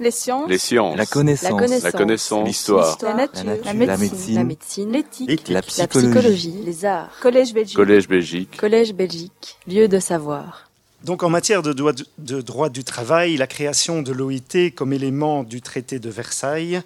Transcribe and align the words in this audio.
Les 0.00 0.10
sciences. 0.10 0.48
Les 0.48 0.56
sciences. 0.58 0.96
La 0.96 1.04
connaissance. 1.04 1.82
La 1.82 1.92
connaissance. 1.92 2.46
L'histoire. 2.48 2.96
La 3.02 3.14
nature. 3.14 3.44
La 3.44 3.44
nature. 3.44 3.64
La 3.66 3.72
La 3.72 3.74
médecine. 3.74 4.08
médecine. 4.08 4.34
La 4.34 4.44
médecine. 4.44 4.92
L'éthique. 4.92 5.48
La 5.48 5.54
La 5.56 5.62
psychologie. 5.62 6.08
psychologie. 6.10 6.54
Les 6.64 6.84
arts. 6.86 7.10
Collège 7.20 7.52
Belgique. 7.52 7.76
Collège 7.76 8.08
Belgique. 8.08 8.56
Collège 8.56 8.94
Belgique. 8.94 9.58
Lieu 9.68 9.88
de 9.88 9.98
savoir. 10.00 10.70
Donc 11.04 11.22
en 11.22 11.28
matière 11.28 11.62
de 11.62 11.74
droit, 11.74 11.92
de 12.18 12.40
droit 12.40 12.70
du 12.70 12.82
travail, 12.82 13.36
la 13.36 13.46
création 13.46 14.00
de 14.02 14.12
l'OIT 14.12 14.70
comme 14.74 14.92
élément 14.94 15.44
du 15.44 15.60
traité 15.60 15.98
de 15.98 16.08
Versailles 16.10 16.80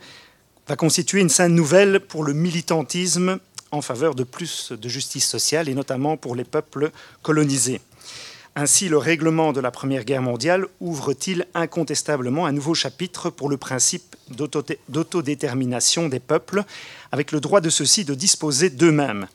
va 0.68 0.74
constituer 0.76 1.20
une 1.20 1.28
scène 1.28 1.54
nouvelle 1.54 2.00
pour 2.00 2.24
le 2.24 2.32
militantisme 2.32 3.38
en 3.70 3.80
faveur 3.80 4.14
de 4.16 4.24
plus 4.24 4.72
de 4.72 4.88
justice 4.88 5.26
sociale 5.28 5.68
et 5.68 5.74
notamment 5.74 6.16
pour 6.16 6.34
les 6.34 6.44
peuples 6.44 6.90
colonisés. 7.22 7.80
Ainsi, 8.56 8.88
le 8.88 8.98
règlement 8.98 9.52
de 9.52 9.60
la 9.60 9.72
Première 9.72 10.04
Guerre 10.04 10.22
mondiale 10.22 10.66
ouvre-t-il 10.78 11.46
incontestablement 11.54 12.46
un 12.46 12.52
nouveau 12.52 12.74
chapitre 12.74 13.28
pour 13.28 13.48
le 13.48 13.56
principe 13.56 14.14
d'auto- 14.30 14.64
d'autodétermination 14.88 16.08
des 16.08 16.20
peuples, 16.20 16.62
avec 17.10 17.32
le 17.32 17.40
droit 17.40 17.60
de 17.60 17.68
ceux-ci 17.68 18.04
de 18.04 18.14
disposer 18.14 18.70
d'eux-mêmes. 18.70 19.26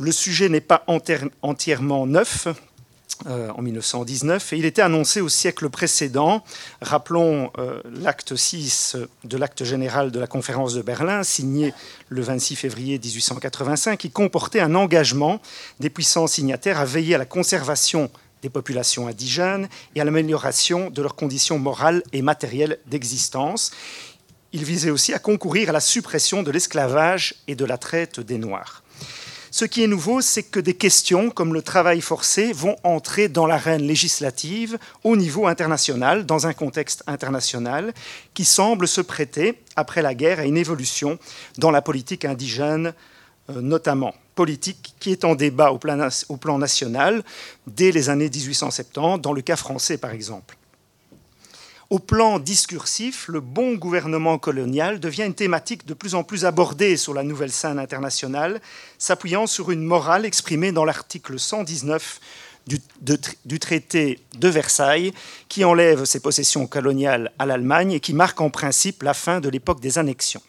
Le 0.00 0.10
sujet 0.10 0.48
n'est 0.48 0.60
pas 0.60 0.84
entièrement 1.42 2.06
neuf, 2.06 2.48
euh, 3.26 3.48
en 3.56 3.62
1919 3.62 4.52
et 4.52 4.58
il 4.58 4.66
était 4.66 4.82
annoncé 4.82 5.22
au 5.22 5.28
siècle 5.28 5.70
précédent. 5.70 6.44
Rappelons 6.82 7.50
euh, 7.58 7.80
l'acte 7.90 8.36
6 8.36 8.96
de 9.24 9.36
l'acte 9.38 9.64
général 9.64 10.10
de 10.10 10.20
la 10.20 10.26
conférence 10.26 10.74
de 10.74 10.82
Berlin, 10.82 11.22
signé 11.22 11.72
le 12.10 12.20
26 12.20 12.56
février 12.56 12.98
1885, 12.98 13.98
qui 13.98 14.10
comportait 14.10 14.60
un 14.60 14.74
engagement 14.74 15.40
des 15.80 15.88
puissants 15.88 16.26
signataires 16.26 16.78
à 16.78 16.84
veiller 16.84 17.14
à 17.14 17.18
la 17.18 17.24
conservation 17.24 18.10
des 18.42 18.50
populations 18.50 19.08
indigènes 19.08 19.68
et 19.94 20.00
à 20.00 20.04
l'amélioration 20.04 20.90
de 20.90 21.00
leurs 21.00 21.16
conditions 21.16 21.58
morales 21.58 22.02
et 22.12 22.20
matérielles 22.20 22.78
d'existence. 22.86 23.70
Il 24.52 24.64
visait 24.64 24.90
aussi 24.90 25.14
à 25.14 25.18
concourir 25.18 25.70
à 25.70 25.72
la 25.72 25.80
suppression 25.80 26.42
de 26.42 26.50
l'esclavage 26.50 27.34
et 27.48 27.54
de 27.54 27.64
la 27.64 27.78
traite 27.78 28.20
des 28.20 28.38
Noirs. 28.38 28.82
Ce 29.50 29.64
qui 29.64 29.82
est 29.82 29.86
nouveau, 29.86 30.20
c'est 30.20 30.42
que 30.42 30.60
des 30.60 30.74
questions 30.74 31.30
comme 31.30 31.54
le 31.54 31.62
travail 31.62 32.00
forcé 32.00 32.52
vont 32.52 32.76
entrer 32.82 33.28
dans 33.28 33.46
l'arène 33.46 33.82
législative 33.82 34.78
au 35.04 35.16
niveau 35.16 35.46
international, 35.46 36.26
dans 36.26 36.46
un 36.46 36.52
contexte 36.52 37.02
international 37.06 37.94
qui 38.34 38.44
semble 38.44 38.88
se 38.88 39.00
prêter, 39.00 39.60
après 39.76 40.02
la 40.02 40.14
guerre, 40.14 40.40
à 40.40 40.44
une 40.44 40.56
évolution 40.56 41.18
dans 41.58 41.70
la 41.70 41.82
politique 41.82 42.24
indigène 42.24 42.92
euh, 43.50 43.60
notamment. 43.60 44.14
Politique 44.34 44.94
qui 44.98 45.12
est 45.12 45.24
en 45.24 45.34
débat 45.34 45.70
au 45.70 45.78
plan, 45.78 46.08
au 46.28 46.36
plan 46.36 46.58
national 46.58 47.22
dès 47.66 47.92
les 47.92 48.10
années 48.10 48.28
1870, 48.28 49.20
dans 49.20 49.32
le 49.32 49.40
cas 49.40 49.56
français 49.56 49.98
par 49.98 50.10
exemple. 50.10 50.56
Au 51.88 52.00
plan 52.00 52.40
discursif, 52.40 53.28
le 53.28 53.38
bon 53.38 53.74
gouvernement 53.74 54.38
colonial 54.38 54.98
devient 54.98 55.22
une 55.22 55.34
thématique 55.34 55.86
de 55.86 55.94
plus 55.94 56.16
en 56.16 56.24
plus 56.24 56.44
abordée 56.44 56.96
sur 56.96 57.14
la 57.14 57.22
nouvelle 57.22 57.52
scène 57.52 57.78
internationale, 57.78 58.60
s'appuyant 58.98 59.46
sur 59.46 59.70
une 59.70 59.84
morale 59.84 60.26
exprimée 60.26 60.72
dans 60.72 60.84
l'article 60.84 61.38
119 61.38 62.20
du, 62.66 62.80
du 63.44 63.60
traité 63.60 64.18
de 64.36 64.48
Versailles, 64.48 65.12
qui 65.48 65.64
enlève 65.64 66.06
ses 66.06 66.18
possessions 66.18 66.66
coloniales 66.66 67.30
à 67.38 67.46
l'Allemagne 67.46 67.92
et 67.92 68.00
qui 68.00 68.14
marque 68.14 68.40
en 68.40 68.50
principe 68.50 69.04
la 69.04 69.14
fin 69.14 69.38
de 69.38 69.48
l'époque 69.48 69.78
des 69.78 69.98
annexions. 69.98 70.42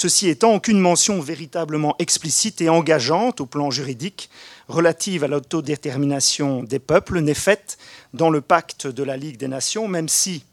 Ceci 0.00 0.28
étant, 0.28 0.54
aucune 0.54 0.78
mention 0.78 1.20
véritablement 1.20 1.96
explicite 1.98 2.60
et 2.60 2.68
engageante 2.68 3.40
au 3.40 3.46
plan 3.46 3.72
juridique 3.72 4.30
relative 4.68 5.24
à 5.24 5.26
l'autodétermination 5.26 6.62
des 6.62 6.78
peuples 6.78 7.18
n'est 7.18 7.34
faite 7.34 7.78
dans 8.14 8.30
le 8.30 8.40
pacte 8.40 8.86
de 8.86 9.02
la 9.02 9.16
Ligue 9.16 9.38
des 9.38 9.48
Nations, 9.48 9.88
même 9.88 10.08
si, 10.08 10.44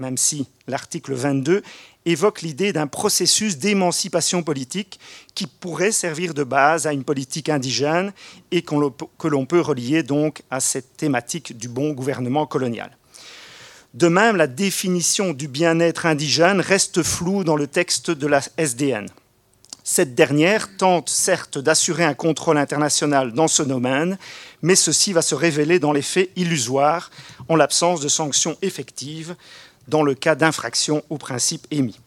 même 0.00 0.18
si 0.18 0.48
l'article 0.66 1.14
22 1.14 1.62
évoque 2.04 2.42
l'idée 2.42 2.74
d'un 2.74 2.86
processus 2.86 3.56
d'émancipation 3.56 4.42
politique 4.42 5.00
qui 5.34 5.46
pourrait 5.46 5.92
servir 5.92 6.34
de 6.34 6.44
base 6.44 6.86
à 6.86 6.92
une 6.92 7.04
politique 7.04 7.48
indigène 7.48 8.12
et 8.50 8.60
que 8.60 9.28
l'on 9.28 9.46
peut 9.46 9.60
relier 9.60 10.02
donc 10.02 10.42
à 10.50 10.60
cette 10.60 10.98
thématique 10.98 11.56
du 11.56 11.70
bon 11.70 11.92
gouvernement 11.92 12.44
colonial. 12.44 12.90
De 13.94 14.06
même, 14.06 14.36
la 14.36 14.46
définition 14.46 15.32
du 15.32 15.48
bien-être 15.48 16.06
indigène 16.06 16.60
reste 16.60 17.02
floue 17.02 17.42
dans 17.42 17.56
le 17.56 17.66
texte 17.66 18.12
de 18.12 18.26
la 18.28 18.40
SDN. 18.56 19.08
Cette 19.82 20.14
dernière 20.14 20.76
tente 20.76 21.08
certes 21.08 21.58
d'assurer 21.58 22.04
un 22.04 22.14
contrôle 22.14 22.58
international 22.58 23.32
dans 23.32 23.48
ce 23.48 23.64
domaine, 23.64 24.16
mais 24.62 24.76
ceci 24.76 25.12
va 25.12 25.22
se 25.22 25.34
révéler 25.34 25.80
dans 25.80 25.92
les 25.92 26.02
faits 26.02 26.30
illusoire 26.36 27.10
en 27.48 27.56
l'absence 27.56 28.00
de 28.00 28.08
sanctions 28.08 28.56
effectives 28.62 29.34
dans 29.88 30.04
le 30.04 30.14
cas 30.14 30.36
d'infraction 30.36 31.02
aux 31.10 31.18
principes 31.18 31.66
émis. 31.72 31.98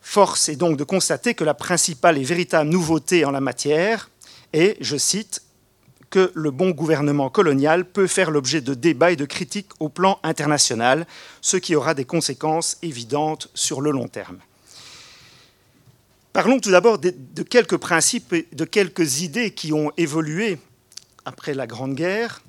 Force 0.00 0.48
est 0.48 0.56
donc 0.56 0.78
de 0.78 0.84
constater 0.84 1.34
que 1.34 1.44
la 1.44 1.52
principale 1.52 2.16
et 2.16 2.24
véritable 2.24 2.70
nouveauté 2.70 3.26
en 3.26 3.30
la 3.30 3.40
matière 3.40 4.08
est, 4.54 4.78
je 4.80 4.96
cite, 4.96 5.42
que 6.12 6.30
le 6.34 6.50
bon 6.50 6.70
gouvernement 6.70 7.30
colonial 7.30 7.86
peut 7.86 8.06
faire 8.06 8.30
l'objet 8.30 8.60
de 8.60 8.74
débats 8.74 9.12
et 9.12 9.16
de 9.16 9.24
critiques 9.24 9.70
au 9.80 9.88
plan 9.88 10.20
international, 10.22 11.06
ce 11.40 11.56
qui 11.56 11.74
aura 11.74 11.94
des 11.94 12.04
conséquences 12.04 12.76
évidentes 12.82 13.48
sur 13.54 13.80
le 13.80 13.90
long 13.90 14.08
terme. 14.08 14.38
Parlons 16.34 16.60
tout 16.60 16.70
d'abord 16.70 16.98
de, 16.98 17.42
quelques 17.42 17.78
principes 17.78 18.34
et 18.34 18.46
de 18.52 18.64
quelques 18.66 19.22
idées 19.22 19.52
qui 19.52 19.72
ont 19.72 19.90
évolué 19.96 20.58
après 21.24 21.54
la 21.54 21.66
Grande 21.66 21.94
Guerre 21.94 22.42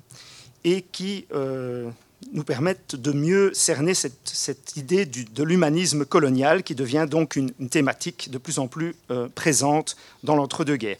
et 0.64 0.82
qui 0.82 1.26
euh, 1.34 1.88
nous 2.34 2.44
permettent 2.44 2.96
de 2.96 3.12
mieux 3.12 3.50
cerner 3.54 3.94
cette, 3.94 4.76
idée 4.76 5.06
de 5.06 5.42
l'humanisme 5.42 6.04
colonial 6.04 6.62
qui 6.64 6.74
devient 6.74 7.06
donc 7.08 7.36
une, 7.36 7.50
une 7.58 7.70
thématique 7.70 8.30
de 8.30 8.36
plus 8.36 8.58
en 8.58 8.68
plus 8.68 8.94
euh, 9.10 9.28
présente 9.34 9.96
dans 10.22 10.36
l'entre-deux-guerres. 10.36 10.98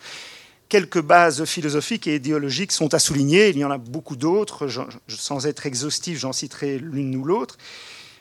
Quelques 0.75 1.01
bases 1.01 1.45
philosophiques 1.45 2.09
et 2.09 2.17
idéologiques 2.17 2.73
sont 2.73 2.95
à 2.95 2.99
souligner, 2.99 3.51
il 3.51 3.59
y 3.59 3.65
en 3.65 3.71
a 3.71 3.79
beaucoup 3.79 4.17
d'autres, 4.17 4.67
sans 5.07 5.47
être 5.47 5.67
exhaustif, 5.67 6.19
j'en 6.19 6.33
citerai 6.33 6.79
l'une 6.81 7.15
ou 7.15 7.23
l'autre. 7.23 7.59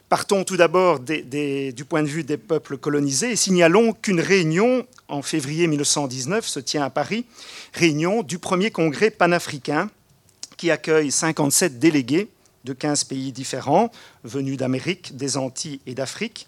Partons 0.07 0.43
tout 0.43 0.55
d'abord 0.55 0.99
du 0.99 1.85
point 1.89 2.03
de 2.03 2.07
vue 2.07 2.23
des 2.23 2.37
peuples 2.37 2.77
colonisés. 2.77 3.31
Et 3.31 3.35
signalons 3.35 3.91
qu'une 3.93 4.19
réunion 4.19 4.85
en 5.07 5.23
février 5.23 5.65
1919 5.65 6.45
se 6.47 6.59
tient 6.59 6.83
à 6.83 6.91
Paris, 6.91 7.25
réunion 7.73 8.21
du 8.21 8.37
premier 8.37 8.69
congrès 8.69 9.09
panafricain 9.09 9.89
qui 10.55 10.69
accueille 10.69 11.09
57 11.09 11.79
délégués 11.79 12.29
de 12.65 12.73
15 12.73 13.05
pays 13.05 13.31
différents 13.31 13.89
venus 14.23 14.57
d'Amérique, 14.57 15.17
des 15.17 15.37
Antilles 15.37 15.79
et 15.87 15.95
d'Afrique, 15.95 16.47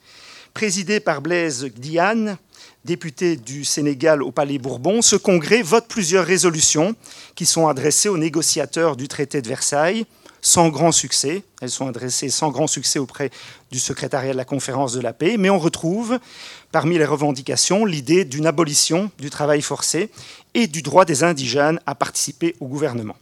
présidé 0.53 0.99
par 0.99 1.23
Blaise 1.23 1.65
Diane, 1.75 2.37
député 2.85 3.35
du 3.35 3.65
Sénégal 3.65 4.21
au 4.21 4.31
Palais 4.31 4.59
Bourbon. 4.59 5.01
Ce 5.01 5.15
congrès 5.15 5.63
vote 5.63 5.87
plusieurs 5.89 6.25
résolutions 6.25 6.95
qui 7.33 7.45
sont 7.45 7.67
adressées 7.67 8.09
aux 8.09 8.17
négociateurs 8.17 8.95
du 8.95 9.07
traité 9.07 9.41
de 9.41 9.47
Versailles 9.47 10.05
sans 10.41 10.69
grand 10.69 10.91
succès. 10.91 11.43
Elles 11.61 11.71
sont 11.71 11.87
adressées 11.87 12.29
sans 12.29 12.51
grand 12.51 12.67
succès 12.67 12.99
auprès 12.99 13.31
du 13.71 13.79
secrétariat 13.79 14.33
de 14.33 14.37
la 14.37 14.45
conférence 14.45 14.93
de 14.93 15.01
la 15.01 15.11
paix, 15.11 15.37
mais 15.37 15.49
on 15.49 15.57
retrouve 15.57 16.19
parmi 16.71 16.99
les 16.99 17.05
revendications 17.05 17.85
l'idée 17.85 18.23
d'une 18.23 18.45
abolition 18.45 19.09
du 19.17 19.31
travail 19.31 19.63
forcé 19.63 20.11
et 20.53 20.67
du 20.67 20.83
droit 20.83 21.05
des 21.05 21.23
indigènes 21.23 21.79
à 21.87 21.95
participer 21.95 22.55
au 22.59 22.67
gouvernement. 22.67 23.15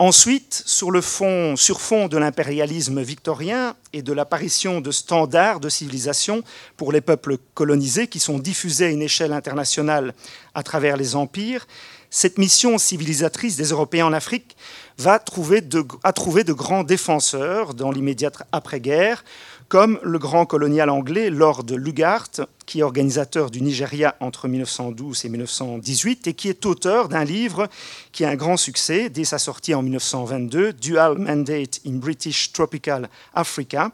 Ensuite, 0.00 0.62
sur, 0.64 0.92
le 0.92 1.00
fond, 1.00 1.54
de 1.56 2.16
l'impérialisme 2.16 3.02
victorien 3.02 3.74
et 3.92 4.00
de 4.00 4.12
l'apparition 4.12 4.80
de 4.80 4.92
standards 4.92 5.58
de 5.58 5.68
civilisation 5.68 6.44
pour 6.76 6.92
les 6.92 7.00
peuples 7.00 7.38
colonisés 7.54 8.06
qui 8.06 8.20
sont 8.20 8.38
diffusés 8.38 8.84
à 8.84 8.90
une 8.90 9.02
échelle 9.02 9.32
internationale 9.32 10.14
à 10.54 10.62
travers 10.62 10.96
les 10.96 11.16
empires, 11.16 11.66
cette 12.10 12.38
mission 12.38 12.78
civilisatrice 12.78 13.56
des 13.56 13.70
Européens 13.70 14.06
en 14.06 14.12
Afrique 14.12 14.56
va 14.98 15.18
trouver 15.18 15.60
de, 15.60 15.84
a 16.04 16.12
trouvé 16.12 16.44
de 16.44 16.52
grands 16.52 16.84
défenseurs 16.84 17.74
dans 17.74 17.90
l'immédiate 17.90 18.42
après-guerre, 18.52 19.24
comme 19.68 19.98
le 20.02 20.18
grand 20.18 20.46
colonial 20.46 20.88
anglais 20.88 21.28
Lord 21.28 21.66
Lugard, 21.70 22.30
qui 22.64 22.80
est 22.80 22.82
organisateur 22.82 23.50
du 23.50 23.60
Nigeria 23.60 24.16
entre 24.20 24.48
1912 24.48 25.26
et 25.26 25.28
1918 25.28 26.26
et 26.26 26.34
qui 26.34 26.48
est 26.48 26.64
auteur 26.64 27.08
d'un 27.08 27.24
livre 27.24 27.68
qui 28.12 28.24
a 28.24 28.30
un 28.30 28.34
grand 28.34 28.56
succès 28.56 29.10
dès 29.10 29.24
sa 29.24 29.38
sortie 29.38 29.74
en 29.74 29.82
1922, 29.82 30.72
Dual 30.72 31.18
Mandate 31.18 31.80
in 31.86 31.96
British 31.96 32.52
Tropical 32.52 33.10
Africa. 33.34 33.92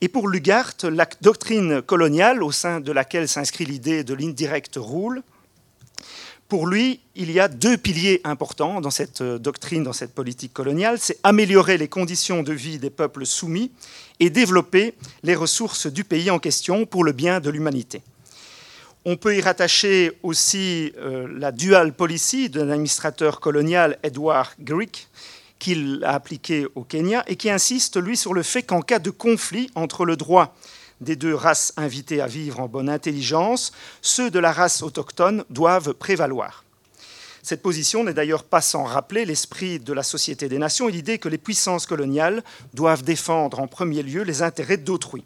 Et 0.00 0.08
pour 0.08 0.28
Lugard, 0.28 0.72
la 0.84 1.06
doctrine 1.20 1.82
coloniale, 1.82 2.42
au 2.42 2.52
sein 2.52 2.80
de 2.80 2.92
laquelle 2.92 3.28
s'inscrit 3.28 3.64
l'idée 3.64 4.02
de 4.02 4.14
l'indirect 4.14 4.74
rule, 4.76 5.22
pour 6.48 6.68
lui, 6.68 7.00
il 7.16 7.32
y 7.32 7.40
a 7.40 7.48
deux 7.48 7.76
piliers 7.76 8.20
importants 8.22 8.80
dans 8.80 8.90
cette 8.90 9.20
euh, 9.20 9.38
doctrine, 9.38 9.82
dans 9.82 9.92
cette 9.92 10.14
politique 10.14 10.52
coloniale. 10.52 10.98
C'est 11.00 11.18
améliorer 11.24 11.76
les 11.76 11.88
conditions 11.88 12.42
de 12.42 12.52
vie 12.52 12.78
des 12.78 12.90
peuples 12.90 13.26
soumis 13.26 13.72
et 14.20 14.30
développer 14.30 14.94
les 15.24 15.34
ressources 15.34 15.86
du 15.88 16.04
pays 16.04 16.30
en 16.30 16.38
question 16.38 16.86
pour 16.86 17.02
le 17.02 17.12
bien 17.12 17.40
de 17.40 17.50
l'humanité. 17.50 18.02
On 19.04 19.16
peut 19.16 19.36
y 19.36 19.40
rattacher 19.40 20.12
aussi 20.22 20.92
euh, 20.98 21.28
la 21.36 21.52
dual 21.52 21.92
policy 21.92 22.48
de 22.48 22.62
l'administrateur 22.62 23.40
colonial 23.40 23.98
Edward 24.02 24.52
Grieg, 24.60 24.96
qu'il 25.58 26.02
a 26.04 26.12
appliqué 26.12 26.66
au 26.74 26.82
Kenya 26.82 27.24
et 27.26 27.36
qui 27.36 27.50
insiste, 27.50 28.00
lui, 28.00 28.16
sur 28.16 28.34
le 28.34 28.42
fait 28.42 28.62
qu'en 28.62 28.82
cas 28.82 28.98
de 28.98 29.10
conflit 29.10 29.70
entre 29.74 30.04
le 30.04 30.16
droit 30.16 30.54
des 31.00 31.16
deux 31.16 31.34
races 31.34 31.72
invitées 31.76 32.20
à 32.20 32.26
vivre 32.26 32.60
en 32.60 32.68
bonne 32.68 32.88
intelligence, 32.88 33.72
ceux 34.02 34.30
de 34.30 34.38
la 34.38 34.52
race 34.52 34.82
autochtone 34.82 35.44
doivent 35.50 35.94
prévaloir. 35.94 36.64
Cette 37.42 37.62
position 37.62 38.02
n'est 38.02 38.14
d'ailleurs 38.14 38.42
pas 38.42 38.60
sans 38.60 38.84
rappeler 38.84 39.24
l'esprit 39.24 39.78
de 39.78 39.92
la 39.92 40.02
Société 40.02 40.48
des 40.48 40.58
Nations 40.58 40.88
et 40.88 40.92
l'idée 40.92 41.18
que 41.18 41.28
les 41.28 41.38
puissances 41.38 41.86
coloniales 41.86 42.42
doivent 42.74 43.04
défendre 43.04 43.60
en 43.60 43.68
premier 43.68 44.02
lieu 44.02 44.22
les 44.22 44.42
intérêts 44.42 44.78
d'autrui. 44.78 45.22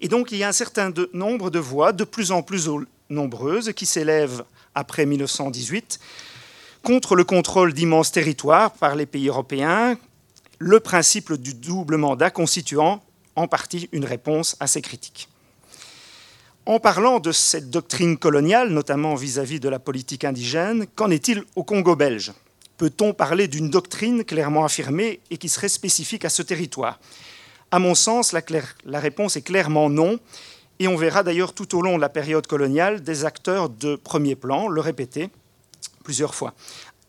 Et 0.00 0.08
donc 0.08 0.32
il 0.32 0.38
y 0.38 0.44
a 0.44 0.48
un 0.48 0.52
certain 0.52 0.92
nombre 1.12 1.50
de 1.50 1.58
voix, 1.58 1.92
de 1.92 2.04
plus 2.04 2.32
en 2.32 2.42
plus 2.42 2.70
nombreuses, 3.10 3.72
qui 3.74 3.84
s'élèvent 3.84 4.44
après 4.74 5.04
1918 5.04 5.98
contre 6.82 7.16
le 7.16 7.24
contrôle 7.24 7.74
d'immenses 7.74 8.12
territoires 8.12 8.72
par 8.72 8.94
les 8.94 9.04
pays 9.04 9.28
européens, 9.28 9.98
le 10.58 10.80
principe 10.80 11.34
du 11.34 11.52
double 11.52 11.96
mandat 11.96 12.30
constituant 12.30 13.02
en 13.38 13.48
partie 13.48 13.88
une 13.92 14.04
réponse 14.04 14.56
à 14.60 14.66
ces 14.66 14.82
critiques. 14.82 15.28
En 16.66 16.80
parlant 16.80 17.18
de 17.18 17.32
cette 17.32 17.70
doctrine 17.70 18.18
coloniale, 18.18 18.70
notamment 18.70 19.14
vis-à-vis 19.14 19.60
de 19.60 19.68
la 19.68 19.78
politique 19.78 20.24
indigène, 20.24 20.86
qu'en 20.94 21.10
est-il 21.10 21.44
au 21.56 21.64
Congo 21.64 21.96
belge? 21.96 22.32
Peut-on 22.76 23.14
parler 23.14 23.48
d'une 23.48 23.70
doctrine 23.70 24.22
clairement 24.22 24.64
affirmée 24.64 25.20
et 25.30 25.38
qui 25.38 25.48
serait 25.48 25.70
spécifique 25.70 26.24
à 26.24 26.28
ce 26.28 26.42
territoire? 26.42 27.00
À 27.70 27.78
mon 27.78 27.94
sens, 27.94 28.32
la, 28.32 28.42
la 28.84 29.00
réponse 29.00 29.36
est 29.36 29.42
clairement 29.42 29.88
non, 29.88 30.18
et 30.78 30.88
on 30.88 30.96
verra 30.96 31.22
d'ailleurs 31.22 31.54
tout 31.54 31.76
au 31.76 31.82
long 31.82 31.96
de 31.96 32.00
la 32.00 32.08
période 32.08 32.46
coloniale 32.46 33.02
des 33.02 33.24
acteurs 33.24 33.68
de 33.68 33.96
premier 33.96 34.36
plan 34.36 34.68
le 34.68 34.80
répéter 34.80 35.30
plusieurs 36.04 36.34
fois. 36.34 36.54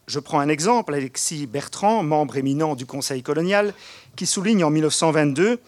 Je 0.07 0.19
prends 0.19 0.39
un 0.39 0.49
exemple, 0.49 0.93
Alexis 0.93 1.45
Bertrand, 1.45 2.01
membre 2.01 2.37
éminent 2.37 2.75
du 2.75 2.85
Conseil 2.85 3.21
colonial, 3.21 3.73
qui 4.15 4.25
souligne 4.25 4.63
en 4.63 4.71
1922 4.71 5.59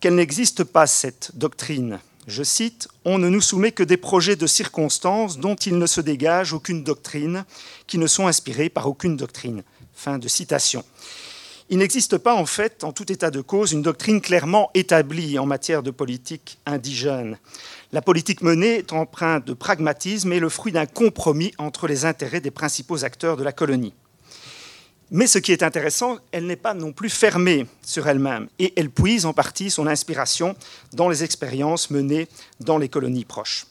qu'elle 0.00 0.14
n'existe 0.14 0.64
pas 0.64 0.86
cette 0.86 1.32
doctrine. 1.34 2.00
Je 2.26 2.42
cite, 2.42 2.88
On 3.04 3.18
ne 3.18 3.28
nous 3.28 3.40
soumet 3.40 3.72
que 3.72 3.82
des 3.82 3.96
projets 3.96 4.36
de 4.36 4.46
circonstances 4.46 5.38
dont 5.38 5.56
il 5.56 5.78
ne 5.78 5.86
se 5.86 6.00
dégage 6.00 6.52
aucune 6.52 6.84
doctrine, 6.84 7.44
qui 7.86 7.96
ne 7.96 8.06
sont 8.06 8.26
inspirés 8.26 8.68
par 8.68 8.86
aucune 8.86 9.16
doctrine. 9.16 9.62
Fin 9.94 10.18
de 10.18 10.28
citation. 10.28 10.84
Il 11.70 11.78
n'existe 11.78 12.16
pas, 12.18 12.34
en 12.34 12.46
fait, 12.46 12.84
en 12.84 12.92
tout 12.92 13.10
état 13.12 13.30
de 13.30 13.40
cause, 13.40 13.72
une 13.72 13.82
doctrine 13.82 14.20
clairement 14.20 14.70
établie 14.74 15.38
en 15.38 15.46
matière 15.46 15.82
de 15.82 15.90
politique 15.90 16.58
indigène. 16.64 17.38
La 17.92 18.02
politique 18.02 18.42
menée 18.42 18.76
est 18.78 18.92
empreinte 18.92 19.46
de 19.46 19.54
pragmatisme 19.54 20.32
et 20.32 20.38
le 20.38 20.48
fruit 20.48 20.72
d'un 20.72 20.86
compromis 20.86 21.52
entre 21.58 21.86
les 21.86 22.04
intérêts 22.04 22.40
des 22.40 22.50
principaux 22.50 23.04
acteurs 23.04 23.36
de 23.36 23.42
la 23.42 23.52
colonie. 23.52 23.94
Mais 25.10 25.26
ce 25.26 25.38
qui 25.38 25.52
est 25.52 25.62
intéressant, 25.62 26.18
elle 26.32 26.46
n'est 26.46 26.56
pas 26.56 26.74
non 26.74 26.92
plus 26.92 27.08
fermée 27.08 27.66
sur 27.82 28.08
elle-même 28.08 28.48
et 28.58 28.74
elle 28.76 28.90
puise 28.90 29.24
en 29.24 29.32
partie 29.32 29.70
son 29.70 29.86
inspiration 29.86 30.54
dans 30.92 31.08
les 31.08 31.24
expériences 31.24 31.90
menées 31.90 32.28
dans 32.60 32.76
les 32.76 32.90
colonies 32.90 33.24
proches. 33.24 33.66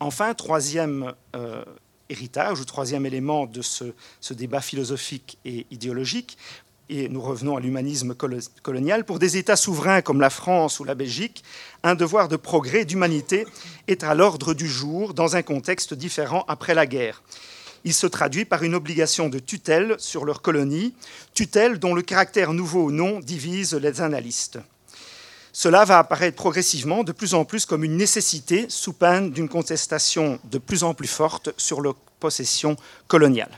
Enfin, 0.00 0.34
troisième 0.34 1.12
euh, 1.36 1.64
héritage 2.08 2.60
ou 2.60 2.64
troisième 2.64 3.06
élément 3.06 3.46
de 3.46 3.62
ce, 3.62 3.84
ce, 4.20 4.34
débat 4.34 4.60
philosophique 4.60 5.38
et 5.44 5.66
idéologique, 5.70 6.38
et 6.88 7.08
nous 7.08 7.20
revenons 7.20 7.56
à 7.56 7.60
l'humanisme 7.60 8.14
colonial, 8.62 9.04
pour 9.04 9.18
des 9.18 9.36
États 9.36 9.56
souverains 9.56 10.00
comme 10.00 10.20
la 10.20 10.30
France 10.30 10.80
ou 10.80 10.84
la 10.84 10.94
Belgique, 10.94 11.44
un 11.82 11.94
devoir 11.94 12.28
de 12.28 12.36
progrès, 12.36 12.84
d'humanité 12.84 13.46
est 13.88 14.04
à 14.04 14.14
l'ordre 14.14 14.54
du 14.54 14.66
jour 14.66 15.14
dans 15.14 15.36
un 15.36 15.42
contexte 15.42 15.92
différent 15.94 16.44
après 16.48 16.74
la 16.74 16.86
guerre 16.86 17.22
il 17.84 17.94
se 17.94 18.06
traduit 18.06 18.44
par 18.44 18.62
une 18.62 18.74
obligation 18.74 19.28
de 19.28 19.38
tutelle 19.38 19.96
sur 19.98 20.24
leur 20.24 20.42
colonie, 20.42 20.94
tutelle 21.34 21.78
dont 21.78 21.94
le 21.94 22.02
caractère 22.02 22.52
nouveau 22.52 22.84
ou 22.84 22.90
non 22.90 23.20
divise 23.20 23.74
les 23.74 24.00
analystes. 24.00 24.58
Cela 25.52 25.84
va 25.84 25.98
apparaître 25.98 26.36
progressivement 26.36 27.04
de 27.04 27.12
plus 27.12 27.34
en 27.34 27.44
plus 27.44 27.66
comme 27.66 27.84
une 27.84 27.96
nécessité 27.96 28.66
sous 28.68 28.92
peine 28.92 29.30
d'une 29.30 29.48
contestation 29.48 30.38
de 30.44 30.58
plus 30.58 30.84
en 30.84 30.94
plus 30.94 31.08
forte 31.08 31.50
sur 31.56 31.80
leur 31.80 31.94
possession 32.20 32.76
coloniale. 33.06 33.50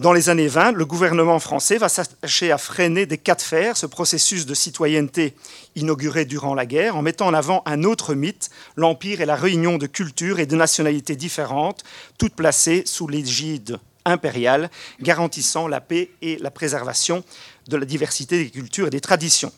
Dans 0.00 0.14
les 0.14 0.30
années 0.30 0.48
20, 0.48 0.72
le 0.72 0.86
gouvernement 0.86 1.38
français 1.40 1.76
va 1.76 1.90
s'attacher 1.90 2.50
à 2.50 2.56
freiner 2.56 3.04
des 3.04 3.18
cas 3.18 3.34
de 3.34 3.42
fer 3.42 3.76
ce 3.76 3.84
processus 3.84 4.46
de 4.46 4.54
citoyenneté 4.54 5.34
inauguré 5.76 6.24
durant 6.24 6.54
la 6.54 6.64
guerre 6.64 6.96
en 6.96 7.02
mettant 7.02 7.26
en 7.26 7.34
avant 7.34 7.62
un 7.66 7.84
autre 7.84 8.14
mythe, 8.14 8.48
l'Empire 8.76 9.20
et 9.20 9.26
la 9.26 9.36
réunion 9.36 9.76
de 9.76 9.86
cultures 9.86 10.40
et 10.40 10.46
de 10.46 10.56
nationalités 10.56 11.16
différentes, 11.16 11.84
toutes 12.16 12.34
placées 12.34 12.82
sous 12.86 13.08
l'égide 13.08 13.78
impériale, 14.06 14.70
garantissant 15.02 15.68
la 15.68 15.82
paix 15.82 16.08
et 16.22 16.38
la 16.38 16.50
préservation 16.50 17.22
de 17.68 17.76
la 17.76 17.84
diversité 17.84 18.42
des 18.42 18.48
cultures 18.48 18.86
et 18.86 18.90
des 18.90 19.02
traditions. 19.02 19.52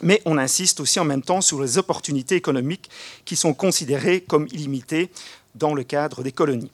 Mais 0.00 0.22
on 0.26 0.38
insiste 0.38 0.78
aussi 0.78 1.00
en 1.00 1.04
même 1.04 1.22
temps 1.22 1.40
sur 1.40 1.60
les 1.60 1.76
opportunités 1.76 2.36
économiques 2.36 2.88
qui 3.24 3.34
sont 3.34 3.52
considérées 3.52 4.20
comme 4.20 4.46
illimitées 4.52 5.10
dans 5.56 5.74
le 5.74 5.82
cadre 5.82 6.22
des 6.22 6.30
colonies. 6.30 6.70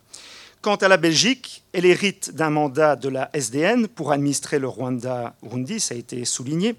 Quant 0.60 0.74
à 0.74 0.88
la 0.88 0.96
Belgique, 0.96 1.62
elle 1.72 1.86
hérite 1.86 2.34
d'un 2.34 2.50
mandat 2.50 2.96
de 2.96 3.08
la 3.08 3.30
SDN 3.32 3.86
pour 3.86 4.10
administrer 4.10 4.58
le 4.58 4.66
Rwanda-Urundi, 4.66 5.78
ça 5.78 5.94
a 5.94 5.98
été 5.98 6.24
souligné, 6.24 6.74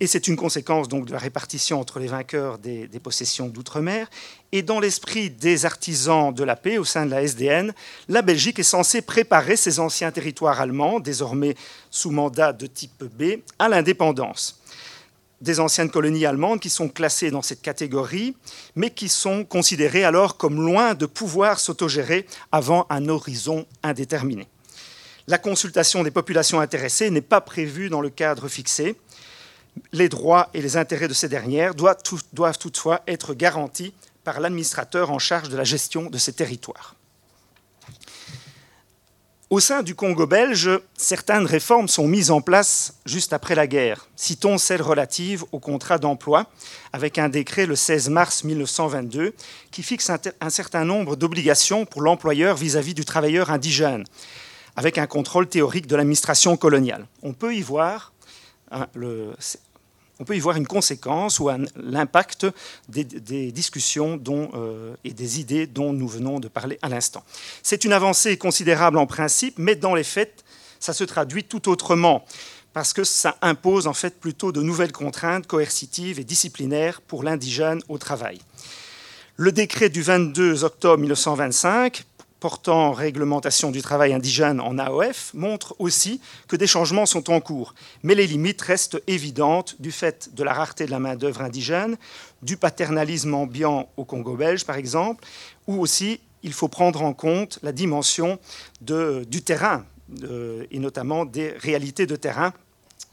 et 0.00 0.06
c'est 0.06 0.28
une 0.28 0.36
conséquence 0.36 0.86
donc 0.86 1.06
de 1.06 1.12
la 1.12 1.18
répartition 1.18 1.80
entre 1.80 1.98
les 1.98 2.08
vainqueurs 2.08 2.58
des, 2.58 2.88
des 2.88 3.00
possessions 3.00 3.48
d'outre-mer. 3.48 4.10
Et 4.52 4.60
dans 4.60 4.80
l'esprit 4.80 5.30
des 5.30 5.64
artisans 5.64 6.34
de 6.34 6.44
la 6.44 6.56
paix 6.56 6.76
au 6.76 6.84
sein 6.84 7.06
de 7.06 7.10
la 7.10 7.22
SDN, 7.22 7.72
la 8.10 8.20
Belgique 8.20 8.58
est 8.58 8.64
censée 8.64 9.00
préparer 9.00 9.56
ses 9.56 9.80
anciens 9.80 10.10
territoires 10.10 10.60
allemands, 10.60 11.00
désormais 11.00 11.54
sous 11.90 12.10
mandat 12.10 12.52
de 12.52 12.66
type 12.66 13.02
B, 13.18 13.40
à 13.58 13.70
l'indépendance 13.70 14.60
des 15.42 15.60
anciennes 15.60 15.90
colonies 15.90 16.24
allemandes 16.24 16.60
qui 16.60 16.70
sont 16.70 16.88
classées 16.88 17.30
dans 17.30 17.42
cette 17.42 17.60
catégorie, 17.60 18.36
mais 18.76 18.90
qui 18.90 19.08
sont 19.08 19.44
considérées 19.44 20.04
alors 20.04 20.36
comme 20.36 20.62
loin 20.64 20.94
de 20.94 21.04
pouvoir 21.04 21.58
s'autogérer 21.58 22.26
avant 22.52 22.86
un 22.88 23.08
horizon 23.08 23.66
indéterminé. 23.82 24.48
La 25.26 25.38
consultation 25.38 26.02
des 26.02 26.10
populations 26.10 26.60
intéressées 26.60 27.10
n'est 27.10 27.20
pas 27.20 27.40
prévue 27.40 27.90
dans 27.90 28.00
le 28.00 28.10
cadre 28.10 28.48
fixé. 28.48 28.96
Les 29.92 30.08
droits 30.08 30.48
et 30.54 30.62
les 30.62 30.76
intérêts 30.76 31.08
de 31.08 31.14
ces 31.14 31.28
dernières 31.28 31.74
doivent 31.74 32.58
toutefois 32.58 33.02
être 33.06 33.34
garantis 33.34 33.92
par 34.24 34.40
l'administrateur 34.40 35.10
en 35.10 35.18
charge 35.18 35.48
de 35.48 35.56
la 35.56 35.64
gestion 35.64 36.08
de 36.08 36.18
ces 36.18 36.32
territoires. 36.32 36.94
Au 39.52 39.60
sein 39.60 39.82
du 39.82 39.94
Congo 39.94 40.26
belge, 40.26 40.70
certaines 40.96 41.44
réformes 41.44 41.86
sont 41.86 42.08
mises 42.08 42.30
en 42.30 42.40
place 42.40 42.94
juste 43.04 43.34
après 43.34 43.54
la 43.54 43.66
guerre. 43.66 44.08
Citons 44.16 44.56
celle 44.56 44.80
relative 44.80 45.44
au 45.52 45.58
contrat 45.58 45.98
d'emploi, 45.98 46.46
avec 46.94 47.18
un 47.18 47.28
décret 47.28 47.66
le 47.66 47.76
16 47.76 48.08
mars 48.08 48.44
1922 48.44 49.34
qui 49.70 49.82
fixe 49.82 50.08
un, 50.08 50.48
certain 50.48 50.86
nombre 50.86 51.16
d'obligations 51.16 51.84
pour 51.84 52.00
l'employeur 52.00 52.56
vis-à-vis 52.56 52.94
du 52.94 53.04
travailleur 53.04 53.50
indigène, 53.50 54.04
avec 54.74 54.96
un 54.96 55.06
contrôle 55.06 55.46
théorique 55.46 55.86
de 55.86 55.96
l'administration 55.96 56.56
coloniale. 56.56 57.06
On 57.22 57.34
peut 57.34 57.54
y 57.54 57.60
voir 57.60 58.14
hein, 58.70 58.86
le, 58.94 59.34
on 60.22 60.24
peut 60.24 60.36
y 60.36 60.40
voir 60.40 60.56
une 60.56 60.68
conséquence 60.68 61.40
ou 61.40 61.50
l'impact 61.74 62.46
des, 62.88 63.02
discussions 63.50 64.22
euh, 64.54 64.94
et 65.02 65.10
des 65.10 65.40
idées 65.40 65.66
dont 65.66 65.92
nous 65.92 66.06
venons 66.06 66.38
de 66.38 66.46
parler 66.46 66.78
à 66.80 66.88
l'instant. 66.88 67.24
C'est 67.64 67.84
une 67.84 67.92
avancée 67.92 68.36
considérable 68.36 68.98
en 68.98 69.06
principe, 69.06 69.54
mais 69.58 69.74
dans 69.74 69.96
les 69.96 70.04
faits, 70.04 70.44
ça 70.78 70.92
se 70.92 71.02
traduit 71.02 71.42
tout 71.42 71.68
autrement 71.68 72.24
parce 72.72 72.92
que 72.92 73.02
ça 73.02 73.36
impose 73.42 73.88
en 73.88 73.94
fait 73.94 74.20
plutôt 74.20 74.52
de 74.52 74.62
nouvelles 74.62 74.92
contraintes 74.92 75.48
coercitives 75.48 76.20
et 76.20 76.24
disciplinaires 76.24 77.00
pour 77.00 77.24
l'indigène 77.24 77.82
au 77.88 77.98
travail. 77.98 78.38
Le 79.34 79.50
décret 79.50 79.88
du 79.88 80.02
22 80.02 80.62
octobre 80.62 80.98
1925 80.98 82.04
portant 82.42 82.90
réglementation 82.90 83.70
du 83.70 83.82
travail 83.82 84.12
indigène 84.12 84.60
en 84.60 84.76
AOF 84.76 85.30
montre 85.32 85.76
aussi 85.78 86.20
que 86.48 86.56
des 86.56 86.66
changements 86.66 87.06
sont 87.06 87.30
en 87.30 87.40
cours. 87.40 87.72
Mais 88.02 88.16
les 88.16 88.26
limites 88.26 88.60
restent 88.62 89.00
évidentes 89.06 89.76
du 89.78 89.92
fait 89.92 90.34
de 90.34 90.42
la 90.42 90.52
rareté 90.52 90.86
de 90.86 90.90
la 90.90 90.98
main-d'œuvre 90.98 91.42
indigène, 91.42 91.96
du 92.42 92.56
paternalisme 92.56 93.32
ambiant 93.32 93.88
au 93.96 94.04
Congo 94.04 94.34
belge, 94.34 94.64
par 94.64 94.74
exemple, 94.74 95.24
ou 95.68 95.80
aussi 95.80 96.18
il 96.42 96.52
faut 96.52 96.66
prendre 96.66 97.02
en 97.02 97.12
compte 97.14 97.60
la 97.62 97.70
dimension 97.70 98.40
du 98.80 99.42
terrain, 99.42 99.84
et 100.72 100.80
notamment 100.80 101.24
des 101.24 101.50
réalités 101.50 102.06
de 102.06 102.16
terrain 102.16 102.52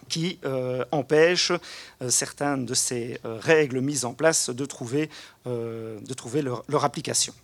qui 0.10 0.40
euh, 0.44 0.84
empêchent 0.92 1.54
euh, 2.02 2.10
certaines 2.10 2.66
de 2.66 2.74
ces 2.74 3.20
euh, 3.26 3.38
règles 3.40 3.80
mises 3.80 4.06
en 4.06 4.14
place 4.14 4.50
de 4.50 4.66
trouver 4.66 5.08
leur 5.46 6.84
application. 6.84 7.36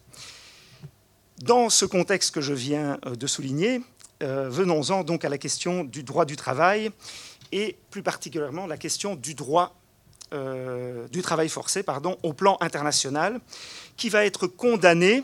Dans 1.41 1.69
ce 1.69 1.83
contexte 1.83 2.33
que 2.33 2.39
je 2.39 2.53
viens 2.53 2.97
euh, 3.05 3.15
de 3.15 3.27
souligner, 3.27 3.81
euh, 4.23 4.47
venons-en 4.49 5.03
donc 5.03 5.25
à 5.25 5.29
la 5.29 5.37
question 5.37 5.83
du 5.83 6.01
droit 6.01 6.23
du 6.23 6.37
travail 6.37 6.91
et 7.51 7.75
plus 7.91 8.01
particulièrement 8.01 8.67
la 8.67 8.77
question 8.77 9.15
du 9.15 9.33
droit 9.35 9.75
euh, 10.33 11.07
du 11.09 11.21
travail 11.21 11.49
forcé 11.49 11.83
au 12.23 12.33
plan 12.33 12.57
international, 12.61 13.39
qui 13.97 14.09
va 14.09 14.25
être 14.25 14.47
condamné, 14.47 15.23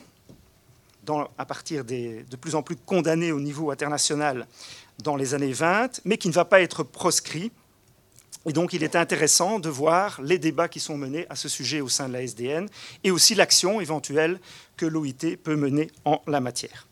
à 1.37 1.45
partir 1.45 1.83
de 1.83 2.35
plus 2.39 2.55
en 2.55 2.61
plus 2.61 2.75
condamné 2.75 3.31
au 3.31 3.39
niveau 3.39 3.71
international 3.71 4.47
dans 4.99 5.15
les 5.15 5.33
années 5.33 5.51
20, 5.51 6.01
mais 6.05 6.17
qui 6.17 6.27
ne 6.27 6.33
va 6.33 6.45
pas 6.45 6.61
être 6.61 6.83
proscrit. 6.83 7.51
Et 8.47 8.53
donc, 8.53 8.73
il 8.73 8.83
est 8.83 8.95
intéressant 8.95 9.59
de 9.59 9.69
voir 9.69 10.19
les 10.21 10.39
débats 10.39 10.67
qui 10.67 10.79
sont 10.79 10.97
menés 10.97 11.27
à 11.29 11.35
ce 11.35 11.47
sujet 11.47 11.79
au 11.79 11.89
sein 11.89 12.07
de 12.07 12.13
la 12.13 12.23
SDN 12.23 12.67
et 13.03 13.11
aussi 13.11 13.35
l'action 13.35 13.79
éventuelle 13.81 14.39
que 14.77 14.85
l'OIT 14.85 15.37
peut 15.43 15.55
mener 15.55 15.91
en 16.05 16.21
la 16.25 16.39
matière. 16.39 16.87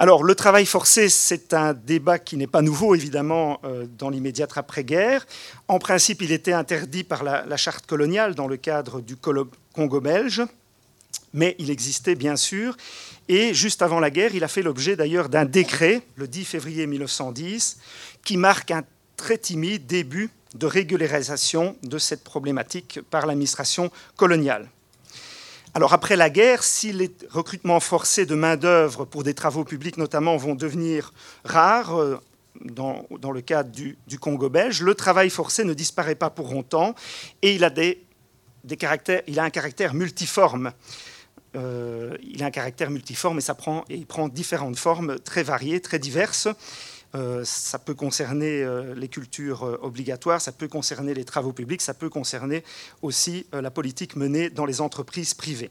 Alors, 0.00 0.22
le 0.22 0.34
travail 0.36 0.64
forcé, 0.64 1.08
c'est 1.08 1.52
un 1.52 1.74
débat 1.74 2.20
qui 2.20 2.36
n'est 2.36 2.46
pas 2.46 2.62
nouveau, 2.62 2.94
évidemment, 2.94 3.60
euh, 3.64 3.84
dans 3.98 4.10
l'immédiate 4.10 4.56
après-guerre. 4.56 5.26
En 5.66 5.80
principe, 5.80 6.22
il 6.22 6.30
était 6.30 6.52
interdit 6.52 7.02
par 7.02 7.24
la, 7.24 7.56
charte 7.56 7.84
coloniale 7.84 8.36
dans 8.36 8.46
le 8.46 8.56
cadre 8.56 9.00
du 9.00 9.16
Congo 9.16 10.00
belge, 10.00 10.42
mais 11.34 11.56
il 11.58 11.68
existait 11.68 12.14
bien 12.14 12.36
sûr. 12.36 12.76
Et 13.28 13.52
juste 13.52 13.82
avant 13.82 13.98
la 13.98 14.10
guerre, 14.10 14.36
il 14.36 14.44
a 14.44 14.48
fait 14.48 14.62
l'objet 14.62 14.94
d'ailleurs 14.94 15.28
d'un 15.28 15.44
décret, 15.44 16.02
le 16.14 16.28
10 16.28 16.44
février 16.44 16.86
1910, 16.86 17.78
qui 18.24 18.36
marque 18.36 18.70
un 18.70 18.84
très 19.16 19.36
timide 19.36 19.84
début 19.86 20.30
de 20.54 20.66
régularisation 20.66 21.76
de 21.82 21.98
cette 21.98 22.24
problématique 22.24 23.00
par 23.10 23.26
l'administration 23.26 23.90
coloniale. 24.16 24.68
Alors 25.74 25.92
après 25.92 26.16
la 26.16 26.30
guerre, 26.30 26.62
si 26.62 26.92
les 26.92 27.10
recrutements 27.30 27.80
forcés 27.80 28.26
de 28.26 28.34
main-d'œuvre 28.34 29.04
pour 29.04 29.22
des 29.22 29.34
travaux 29.34 29.64
publics 29.64 29.98
notamment 29.98 30.36
vont 30.36 30.54
devenir 30.54 31.12
rares, 31.44 31.96
euh, 31.96 32.18
dans, 32.64 33.06
le 33.10 33.40
cadre 33.40 33.70
du, 33.70 34.18
Congo 34.18 34.48
belge, 34.48 34.82
le 34.82 34.94
travail 34.94 35.30
forcé 35.30 35.64
ne 35.64 35.74
disparaît 35.74 36.14
pas 36.14 36.30
pour 36.30 36.52
longtemps 36.52 36.94
et 37.42 37.54
il 37.54 37.64
a, 37.64 37.68
a 37.70 39.42
un 39.44 39.50
caractère 39.50 39.94
multiforme. 39.94 40.72
Euh, 41.56 42.16
il 42.22 42.42
a 42.42 42.46
un 42.46 42.50
caractère 42.50 42.90
multiforme 42.90 43.38
et, 43.38 43.40
ça 43.40 43.54
prend, 43.54 43.84
et 43.88 43.94
il 43.94 44.06
prend 44.06 44.28
différentes 44.28 44.78
formes 44.78 45.18
très 45.20 45.42
variées, 45.42 45.80
très 45.80 45.98
diverses. 45.98 46.48
Euh, 47.14 47.42
ça 47.44 47.78
peut 47.78 47.94
concerner 47.94 48.62
euh, 48.62 48.94
les 48.94 49.08
cultures 49.08 49.64
euh, 49.64 49.78
obligatoires, 49.80 50.42
ça 50.42 50.52
peut 50.52 50.68
concerner 50.68 51.14
les 51.14 51.24
travaux 51.24 51.52
publics, 51.52 51.80
ça 51.80 51.94
peut 51.94 52.10
concerner 52.10 52.62
aussi 53.00 53.46
la 53.52 53.70
politique 53.70 54.14
menée 54.14 54.50
dans 54.50 54.66
les 54.66 54.80
entreprises 54.80 55.32
privées. 55.32 55.70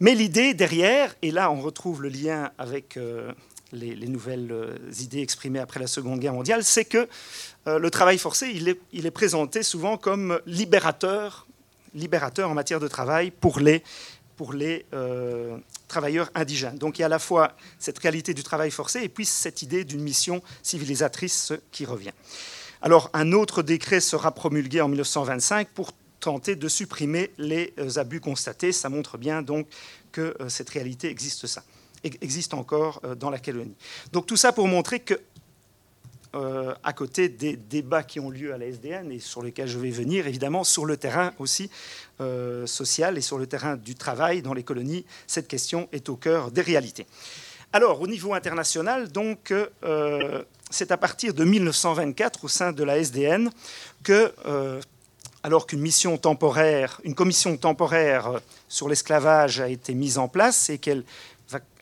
Mais 0.00 0.14
l'idée 0.14 0.52
derrière, 0.52 1.14
et 1.22 1.30
là 1.30 1.50
on 1.50 1.60
retrouve 1.60 2.02
le 2.02 2.08
lien 2.08 2.50
avec 2.58 2.98
les, 3.72 4.08
nouvelles 4.08 4.78
idées 5.00 5.20
exprimées 5.20 5.60
après 5.60 5.80
la 5.80 5.86
Seconde 5.86 6.18
Guerre 6.18 6.32
mondiale, 6.32 6.64
c'est 6.64 6.84
que 6.84 7.08
le 7.66 7.90
travail 7.90 8.18
forcé, 8.18 8.50
il 8.52 8.68
est, 8.68 8.80
il 8.92 9.06
est, 9.06 9.12
présenté 9.12 9.62
souvent 9.62 9.96
comme 9.96 10.40
libérateur, 10.46 11.46
libérateur 11.94 12.50
en 12.50 12.54
matière 12.54 12.80
de 12.80 12.88
travail 12.88 13.30
pour 13.30 13.60
les, 13.60 13.84
pour 14.42 14.52
les 14.54 14.84
travailleurs 15.86 16.30
indigènes. 16.34 16.76
Donc 16.76 16.98
il 16.98 17.02
y 17.02 17.04
a 17.04 17.06
à 17.06 17.08
la 17.08 17.20
fois 17.20 17.52
cette 17.78 18.00
réalité 18.00 18.34
du 18.34 18.42
travail 18.42 18.72
forcé 18.72 19.00
et 19.02 19.08
puis 19.08 19.24
cette 19.24 19.62
idée 19.62 19.84
d'une 19.84 20.02
mission 20.02 20.42
civilisatrice 20.64 21.52
qui 21.70 21.84
revient. 21.84 22.10
Alors 22.80 23.08
un 23.12 23.30
autre 23.30 23.62
décret 23.62 24.00
sera 24.00 24.34
promulgué 24.34 24.80
en 24.80 24.88
1925 24.88 25.68
pour 25.68 25.92
tenter 26.18 26.56
de 26.56 26.68
supprimer 26.68 27.30
les 27.38 27.72
euh, 27.78 27.98
abus 27.98 28.20
constatés. 28.20 28.72
Ça 28.72 28.88
montre 28.88 29.16
bien 29.16 29.42
donc 29.42 29.68
que 30.10 30.34
euh, 30.40 30.48
cette 30.48 30.70
réalité 30.70 31.08
existe, 31.08 31.46
ça, 31.46 31.62
existe 32.02 32.54
encore 32.54 33.00
euh, 33.04 33.14
dans 33.14 33.30
la 33.30 33.38
colonie. 33.38 33.76
Donc 34.12 34.26
tout 34.26 34.36
ça 34.36 34.52
pour 34.52 34.66
montrer 34.66 34.98
que 34.98 35.14
euh, 36.34 36.74
à 36.82 36.94
côté 36.94 37.28
des 37.28 37.56
débats 37.56 38.02
qui 38.02 38.18
ont 38.18 38.30
lieu 38.30 38.54
à 38.54 38.58
la 38.58 38.64
SDN 38.64 39.12
et 39.12 39.18
sur 39.18 39.42
lesquels 39.42 39.68
je 39.68 39.78
vais 39.78 39.90
venir, 39.90 40.26
évidemment, 40.26 40.64
sur 40.64 40.86
le 40.86 40.96
terrain 40.96 41.34
aussi 41.38 41.68
euh, 42.22 42.66
social 42.66 43.18
et 43.18 43.20
sur 43.20 43.36
le 43.36 43.46
terrain 43.46 43.76
du 43.76 43.94
travail 43.96 44.40
dans 44.40 44.54
les 44.54 44.62
colonies, 44.62 45.04
cette 45.26 45.46
question 45.46 45.90
est 45.92 46.08
au 46.08 46.16
cœur 46.16 46.50
des 46.50 46.62
réalités. 46.62 47.06
Alors, 47.74 48.00
au 48.00 48.06
niveau 48.06 48.32
international, 48.32 49.12
donc, 49.12 49.52
euh, 49.52 50.42
c'est 50.70 50.90
à 50.90 50.96
partir 50.96 51.34
de 51.34 51.44
1924, 51.44 52.44
au 52.44 52.48
sein 52.48 52.72
de 52.72 52.82
la 52.82 52.96
SDN, 52.96 53.50
que, 54.02 54.32
alors 55.42 55.66
qu'une 55.66 55.80
mission 55.80 56.16
temporaire, 56.16 56.98
une 57.04 57.14
commission 57.14 57.58
temporaire 57.58 58.40
sur 58.68 58.88
l'esclavage 58.88 59.60
a 59.60 59.68
été 59.68 59.92
mise 59.92 60.16
en 60.16 60.28
place 60.28 60.70
et 60.70 60.78
qu'elle 60.78 61.04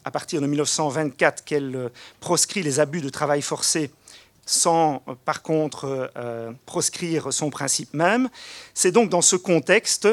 à 0.05 0.11
partir 0.11 0.41
de 0.41 0.47
1924 0.47 1.45
qu'elle 1.45 1.91
proscrit 2.21 2.63
les 2.63 2.81
abus 2.81 3.03
de 3.03 3.11
travail 3.11 3.43
forcé 3.43 3.91
sans 4.51 5.03
euh, 5.09 5.15
par 5.25 5.43
contre 5.43 6.11
euh, 6.17 6.53
proscrire 6.67 7.33
son 7.33 7.51
principe 7.51 7.95
même. 7.95 8.29
C'est 8.75 8.91
donc 8.91 9.09
dans 9.09 9.23
ce 9.23 9.37
contexte 9.37 10.09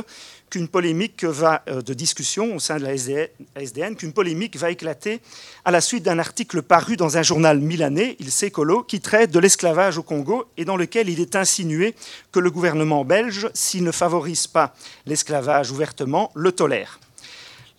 qu'une 0.50 0.67
polémique 0.67 1.24
va, 1.24 1.63
euh, 1.67 1.82
de 1.82 1.94
discussion 1.94 2.56
au 2.56 2.60
sein 2.60 2.77
de 2.77 2.84
la 2.84 2.94
SDN, 2.94 3.96
qu'une 3.96 4.13
polémique 4.13 4.56
va 4.56 4.70
éclater 4.70 5.20
à 5.65 5.72
la 5.72 5.82
suite 5.82 6.03
d'un 6.03 6.20
article 6.20 6.62
paru 6.62 6.96
dans 6.96 7.17
un 7.17 7.24
journal 7.24 7.60
milanais, 7.60 8.15
Il 8.20 8.32
Secolo, 8.32 8.84
qui 8.84 9.01
traite 9.01 9.32
de 9.32 9.39
l'esclavage 9.39 9.98
au 9.98 10.03
Congo 10.03 10.46
et 10.56 10.65
dans 10.65 10.77
lequel 10.77 11.10
il 11.10 11.20
est 11.20 11.36
insinué 11.36 11.96
que 12.32 12.39
le 12.39 12.51
gouvernement 12.51 13.03
belge, 13.03 13.50
s'il 13.53 13.84
ne 13.84 13.91
favorise 13.91 14.48
pas 14.48 14.74
l'esclavage 15.06 15.72
ouvertement, 15.72 16.32
le 16.36 16.51
tolère. 16.51 17.00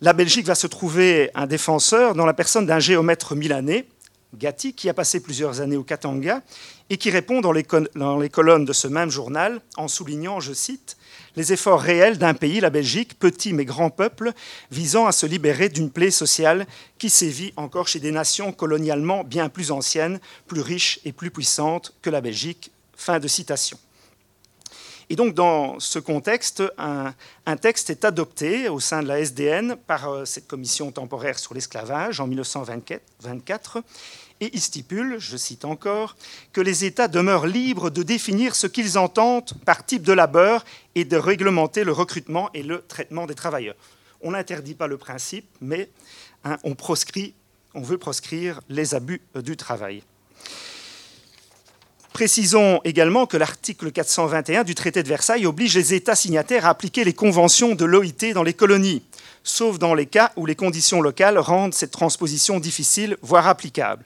La 0.00 0.12
Belgique 0.12 0.46
va 0.46 0.54
se 0.54 0.68
trouver 0.68 1.30
un 1.34 1.46
défenseur 1.46 2.14
dans 2.14 2.26
la 2.26 2.34
personne 2.34 2.66
d'un 2.66 2.78
géomètre 2.78 3.34
milanais, 3.34 3.86
Gatti, 4.34 4.74
qui 4.74 4.88
a 4.88 4.94
passé 4.94 5.20
plusieurs 5.20 5.60
années 5.60 5.76
au 5.76 5.82
Katanga 5.82 6.42
et 6.90 6.98
qui 6.98 7.10
répond 7.10 7.40
dans 7.40 7.52
les, 7.52 7.64
colonnes 7.64 8.64
de 8.64 8.72
ce 8.72 8.86
même 8.86 9.10
journal 9.10 9.60
en 9.76 9.88
soulignant, 9.88 10.38
je 10.40 10.52
cite, 10.52 10.96
les 11.36 11.52
efforts 11.52 11.80
réels 11.80 12.18
d'un 12.18 12.34
pays, 12.34 12.60
la 12.60 12.70
Belgique, 12.70 13.18
petit 13.18 13.52
mais 13.52 13.64
grand 13.64 13.90
peuple, 13.90 14.32
visant 14.70 15.06
à 15.06 15.12
se 15.12 15.24
libérer 15.24 15.68
d'une 15.68 15.90
plaie 15.90 16.10
sociale 16.10 16.66
qui 16.98 17.10
sévit 17.10 17.52
encore 17.56 17.88
chez 17.88 18.00
des 18.00 18.12
nations 18.12 18.52
colonialement 18.52 19.24
bien 19.24 19.48
plus 19.48 19.70
anciennes, 19.70 20.20
plus 20.46 20.60
riches 20.60 21.00
et 21.04 21.12
plus 21.12 21.30
puissantes 21.30 21.94
que 22.02 22.10
la 22.10 22.20
Belgique. 22.20 22.70
Fin 22.96 23.20
de 23.20 23.28
citation. 23.28 23.78
Et 25.10 25.16
donc, 25.16 25.34
dans 25.34 25.80
ce 25.80 25.98
contexte, 25.98 26.62
un, 26.76 27.56
texte 27.56 27.88
est 27.88 28.04
adopté 28.04 28.68
au 28.68 28.78
sein 28.78 29.02
de 29.02 29.08
la 29.08 29.20
SDN 29.20 29.76
par 29.86 30.10
euh, 30.10 30.24
cette 30.26 30.46
commission 30.46 30.92
temporaire 30.92 31.38
sur 31.38 31.54
l'esclavage 31.54 32.20
en 32.20 32.26
1924. 32.26 33.82
Et 34.40 34.50
il 34.52 34.60
stipule, 34.60 35.18
je 35.18 35.36
cite 35.36 35.64
encore, 35.64 36.14
que 36.52 36.60
les 36.60 36.84
États 36.84 37.08
demeurent 37.08 37.46
libres 37.46 37.90
de 37.90 38.02
définir 38.02 38.54
ce 38.54 38.66
qu'ils 38.66 38.98
entendent 38.98 39.52
par 39.64 39.84
type 39.84 40.02
de 40.02 40.12
labeur 40.12 40.64
et 40.94 41.04
de 41.04 41.16
réglementer 41.16 41.84
le 41.84 41.92
recrutement 41.92 42.50
et 42.52 42.62
le 42.62 42.84
traitement 42.86 43.26
des 43.26 43.34
travailleurs. 43.34 43.76
On 44.20 44.32
n'interdit 44.32 44.74
pas 44.74 44.88
le 44.88 44.98
principe, 44.98 45.46
mais 45.60 45.88
hein, 46.44 46.58
on 46.64 46.74
proscrit, 46.74 47.34
on 47.74 47.80
veut 47.80 47.98
proscrire 47.98 48.60
les 48.68 48.94
abus 48.94 49.22
euh, 49.36 49.42
du 49.42 49.56
travail. 49.56 50.02
Précisons 52.12 52.80
également 52.84 53.26
que 53.26 53.36
l'article 53.36 53.92
421 53.92 54.64
du 54.64 54.74
traité 54.74 55.02
de 55.02 55.08
Versailles 55.08 55.46
oblige 55.46 55.76
les 55.76 55.94
États 55.94 56.16
signataires 56.16 56.66
à 56.66 56.70
appliquer 56.70 57.04
les 57.04 57.12
conventions 57.12 57.74
de 57.74 57.84
l'OIT 57.84 58.32
dans 58.34 58.42
les 58.42 58.54
colonies, 58.54 59.02
sauf 59.44 59.78
dans 59.78 59.94
les 59.94 60.06
cas 60.06 60.32
où 60.36 60.46
les 60.46 60.56
conditions 60.56 61.00
locales 61.00 61.38
rendent 61.38 61.74
cette 61.74 61.90
transposition 61.90 62.60
difficile, 62.60 63.16
voire 63.22 63.46
applicable. 63.46 64.04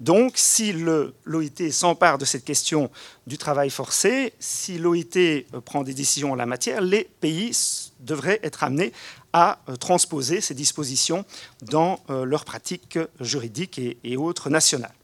Donc, 0.00 0.34
si 0.36 0.72
l'OIT 0.72 1.72
s'empare 1.72 2.18
de 2.18 2.24
cette 2.24 2.44
question 2.44 2.88
du 3.26 3.36
travail 3.36 3.70
forcé, 3.70 4.32
si 4.38 4.78
l'OIT 4.78 5.44
prend 5.64 5.82
des 5.82 5.94
décisions 5.94 6.32
en 6.32 6.36
la 6.36 6.46
matière, 6.46 6.80
les 6.80 7.08
pays 7.20 7.50
devraient 7.98 8.38
être 8.44 8.62
amenés 8.62 8.92
à 9.32 9.58
euh, 9.68 9.76
transposer 9.76 10.40
ces 10.40 10.54
dispositions 10.54 11.24
dans 11.62 12.00
euh, 12.10 12.24
leurs 12.24 12.44
pratiques 12.44 12.98
juridiques 13.20 13.80
et 14.02 14.16
autres 14.16 14.50
nationales. 14.50 14.94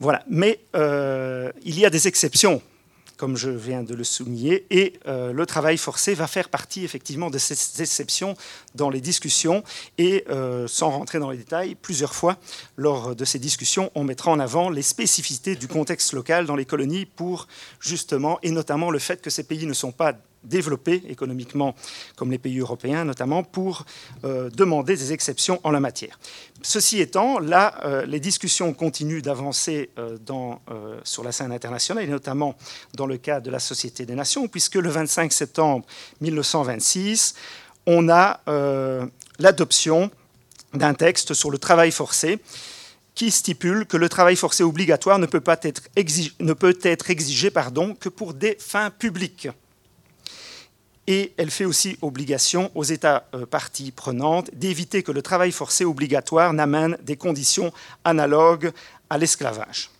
Voilà. 0.00 0.24
Mais 0.28 0.60
euh, 0.74 1.52
il 1.62 1.78
y 1.78 1.84
a 1.84 1.90
des 1.90 2.08
exceptions, 2.08 2.62
comme 3.18 3.36
je 3.36 3.50
viens 3.50 3.82
de 3.82 3.94
le 3.94 4.02
souligner, 4.02 4.64
et 4.70 4.98
euh, 5.06 5.32
le 5.34 5.44
travail 5.44 5.76
forcé 5.76 6.14
va 6.14 6.26
faire 6.26 6.48
partie 6.48 6.84
effectivement 6.84 7.28
de 7.28 7.36
ces 7.36 7.82
exceptions 7.82 8.34
dans 8.74 8.88
les 8.88 9.02
discussions. 9.02 9.62
Et 9.98 10.24
euh, 10.30 10.66
sans 10.66 10.90
rentrer 10.90 11.18
dans 11.18 11.30
les 11.30 11.36
détails, 11.36 11.74
plusieurs 11.74 12.14
fois 12.14 12.38
lors 12.78 13.14
de 13.14 13.24
ces 13.26 13.38
discussions, 13.38 13.92
on 13.94 14.02
mettra 14.02 14.30
en 14.30 14.40
avant 14.40 14.70
les 14.70 14.82
spécificités 14.82 15.54
du 15.54 15.68
contexte 15.68 16.14
local 16.14 16.46
dans 16.46 16.56
les 16.56 16.64
colonies 16.64 17.04
pour 17.04 17.46
justement, 17.78 18.38
et 18.42 18.50
notamment 18.50 18.90
le 18.90 18.98
fait 18.98 19.20
que 19.20 19.28
ces 19.28 19.44
pays 19.44 19.66
ne 19.66 19.74
sont 19.74 19.92
pas 19.92 20.14
développés 20.44 21.02
économiquement, 21.08 21.74
comme 22.16 22.30
les 22.30 22.38
pays 22.38 22.58
européens 22.58 23.04
notamment, 23.04 23.42
pour 23.42 23.84
euh, 24.24 24.50
demander 24.50 24.96
des 24.96 25.12
exceptions 25.12 25.60
en 25.64 25.70
la 25.70 25.80
matière. 25.80 26.18
Ceci 26.62 27.00
étant, 27.00 27.38
là, 27.38 27.74
euh, 27.84 28.06
les 28.06 28.20
discussions 28.20 28.72
continuent 28.72 29.22
d'avancer 29.22 29.90
euh, 29.98 30.16
sur 31.04 31.24
la 31.24 31.32
scène 31.32 31.52
internationale, 31.52 32.04
et 32.04 32.08
notamment 32.08 32.56
dans 32.94 33.06
le 33.06 33.16
cas 33.16 33.40
de 33.40 33.50
la 33.50 33.58
Société 33.58 34.06
des 34.06 34.14
Nations, 34.14 34.48
puisque 34.48 34.76
le 34.76 34.88
25 34.88 35.32
septembre 35.32 35.84
1926, 36.20 37.34
on 37.86 38.08
a 38.08 38.40
l'adoption 39.38 40.10
d'un 40.74 40.94
texte 40.94 41.34
sur 41.34 41.50
le 41.50 41.58
travail 41.58 41.90
forcé 41.90 42.38
qui 43.14 43.30
stipule 43.30 43.86
que 43.86 43.96
le 43.96 44.08
travail 44.08 44.36
forcé 44.36 44.62
obligatoire 44.62 45.18
ne 45.18 45.26
peut, 45.26 45.42
être 45.46 45.82
exigé, 45.96 46.30
que 48.00 48.08
pour 48.08 48.34
des 48.34 48.56
fins 48.58 48.90
publiques 48.90 49.48
et 51.06 51.32
elle 51.36 51.50
fait 51.50 51.64
aussi 51.64 51.98
obligation 52.02 52.70
aux 52.74 52.84
États 52.84 53.26
euh, 53.34 53.46
parties 53.46 53.90
prenantes 53.90 54.50
d'éviter 54.54 55.02
que 55.02 55.12
le 55.12 55.22
travail 55.22 55.52
forcé 55.52 55.84
obligatoire 55.84 56.52
n'amène 56.52 56.96
des 57.02 57.16
conditions 57.16 57.72
analogues 58.04 58.72
à 59.08 59.18
l'esclavage. 59.18 59.90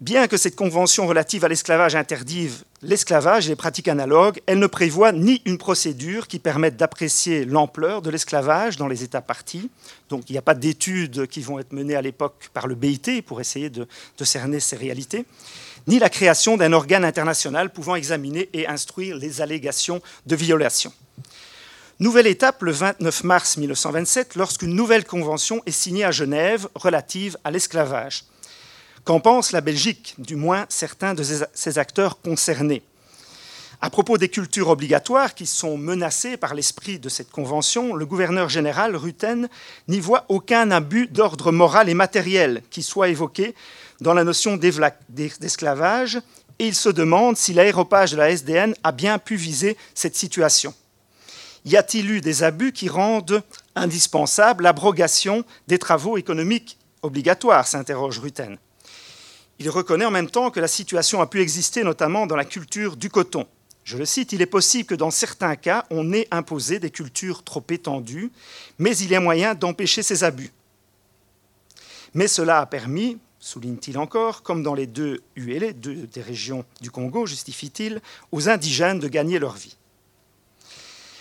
Bien 0.00 0.28
que 0.28 0.36
cette 0.36 0.54
convention 0.54 1.08
relative 1.08 1.44
à 1.44 1.48
l'esclavage 1.48 1.96
interdise 1.96 2.64
l'esclavage 2.82 3.46
et 3.46 3.48
les 3.48 3.56
pratiques 3.56 3.88
analogues, 3.88 4.40
elle 4.46 4.60
ne 4.60 4.68
prévoit 4.68 5.10
ni 5.10 5.42
une 5.44 5.58
procédure 5.58 6.28
qui 6.28 6.38
permette 6.38 6.76
d'apprécier 6.76 7.44
l'ampleur 7.44 8.00
de 8.00 8.08
l'esclavage 8.08 8.76
dans 8.76 8.86
les 8.86 9.02
États 9.02 9.20
partis. 9.20 9.68
Donc 10.08 10.30
il 10.30 10.34
n'y 10.34 10.38
a 10.38 10.42
pas 10.42 10.54
d'études 10.54 11.26
qui 11.26 11.40
vont 11.40 11.58
être 11.58 11.72
menées 11.72 11.96
à 11.96 12.02
l'époque 12.02 12.48
par 12.54 12.68
le 12.68 12.76
BIT 12.76 13.22
pour 13.22 13.40
essayer 13.40 13.70
de, 13.70 13.88
de 14.16 14.24
cerner 14.24 14.60
ces 14.60 14.76
réalités, 14.76 15.24
ni 15.88 15.98
la 15.98 16.10
création 16.10 16.56
d'un 16.56 16.72
organe 16.72 17.04
international 17.04 17.72
pouvant 17.72 17.96
examiner 17.96 18.48
et 18.52 18.68
instruire 18.68 19.16
les 19.16 19.40
allégations 19.40 20.00
de 20.26 20.36
violation. 20.36 20.92
Nouvelle 21.98 22.28
étape 22.28 22.62
le 22.62 22.70
29 22.70 23.24
mars 23.24 23.56
1927, 23.56 24.36
lorsqu'une 24.36 24.76
nouvelle 24.76 25.04
convention 25.04 25.60
est 25.66 25.72
signée 25.72 26.04
à 26.04 26.12
Genève 26.12 26.68
relative 26.76 27.36
à 27.42 27.50
l'esclavage. 27.50 28.22
Qu'en 29.08 29.20
pense 29.20 29.52
la 29.52 29.62
Belgique, 29.62 30.16
du 30.18 30.36
moins 30.36 30.66
certains 30.68 31.14
de 31.14 31.22
ses 31.22 31.78
acteurs 31.78 32.20
concernés? 32.20 32.82
À 33.80 33.88
propos 33.88 34.18
des 34.18 34.28
cultures 34.28 34.68
obligatoires 34.68 35.34
qui 35.34 35.46
sont 35.46 35.78
menacées 35.78 36.36
par 36.36 36.52
l'esprit 36.52 36.98
de 36.98 37.08
cette 37.08 37.30
convention, 37.30 37.94
le 37.94 38.04
gouverneur 38.04 38.50
général 38.50 38.94
Rutten 38.96 39.48
n'y 39.88 40.00
voit 40.00 40.26
aucun 40.28 40.70
abus 40.70 41.06
d'ordre 41.06 41.52
moral 41.52 41.88
et 41.88 41.94
matériel 41.94 42.62
qui 42.68 42.82
soit 42.82 43.08
évoqué 43.08 43.54
dans 44.02 44.12
la 44.12 44.24
notion 44.24 44.58
d'esclavage 44.58 46.20
et 46.58 46.66
il 46.66 46.74
se 46.74 46.90
demande 46.90 47.38
si 47.38 47.54
l'aéropage 47.54 48.10
de 48.10 48.18
la 48.18 48.28
SDN 48.28 48.74
a 48.84 48.92
bien 48.92 49.18
pu 49.18 49.36
viser 49.36 49.78
cette 49.94 50.16
situation. 50.16 50.74
Y 51.64 51.78
a-t-il 51.78 52.10
eu 52.10 52.20
des 52.20 52.42
abus 52.42 52.72
qui 52.72 52.90
rendent 52.90 53.42
indispensable 53.74 54.64
l'abrogation 54.64 55.44
des 55.66 55.78
travaux 55.78 56.18
économiques 56.18 56.76
obligatoires? 57.00 57.66
s'interroge 57.66 58.18
Rutten. 58.18 58.58
Il 59.58 59.70
reconnaît 59.70 60.04
en 60.04 60.10
même 60.10 60.30
temps 60.30 60.50
que 60.50 60.60
la 60.60 60.68
situation 60.68 61.20
a 61.20 61.26
pu 61.26 61.40
exister 61.40 61.82
notamment 61.82 62.26
dans 62.26 62.36
la 62.36 62.44
culture 62.44 62.96
du 62.96 63.10
coton. 63.10 63.46
Je 63.82 63.96
le 63.96 64.04
cite, 64.04 64.32
il 64.32 64.42
est 64.42 64.46
possible 64.46 64.86
que 64.86 64.94
dans 64.94 65.10
certains 65.10 65.56
cas, 65.56 65.86
on 65.90 66.12
ait 66.12 66.28
imposé 66.30 66.78
des 66.78 66.90
cultures 66.90 67.42
trop 67.42 67.64
étendues, 67.70 68.30
mais 68.78 68.96
il 68.98 69.10
y 69.10 69.16
a 69.16 69.20
moyen 69.20 69.54
d'empêcher 69.54 70.02
ces 70.02 70.24
abus. 70.24 70.52
Mais 72.14 72.28
cela 72.28 72.60
a 72.60 72.66
permis, 72.66 73.18
souligne-t-il 73.40 73.98
encore, 73.98 74.42
comme 74.42 74.62
dans 74.62 74.74
les 74.74 74.86
deux 74.86 75.22
ULE, 75.36 75.72
deux 75.72 76.06
des 76.06 76.22
régions 76.22 76.64
du 76.80 76.90
Congo, 76.90 77.26
justifie-t-il, 77.26 78.00
aux 78.30 78.48
indigènes 78.48 78.98
de 78.98 79.08
gagner 79.08 79.38
leur 79.38 79.54
vie. 79.54 79.76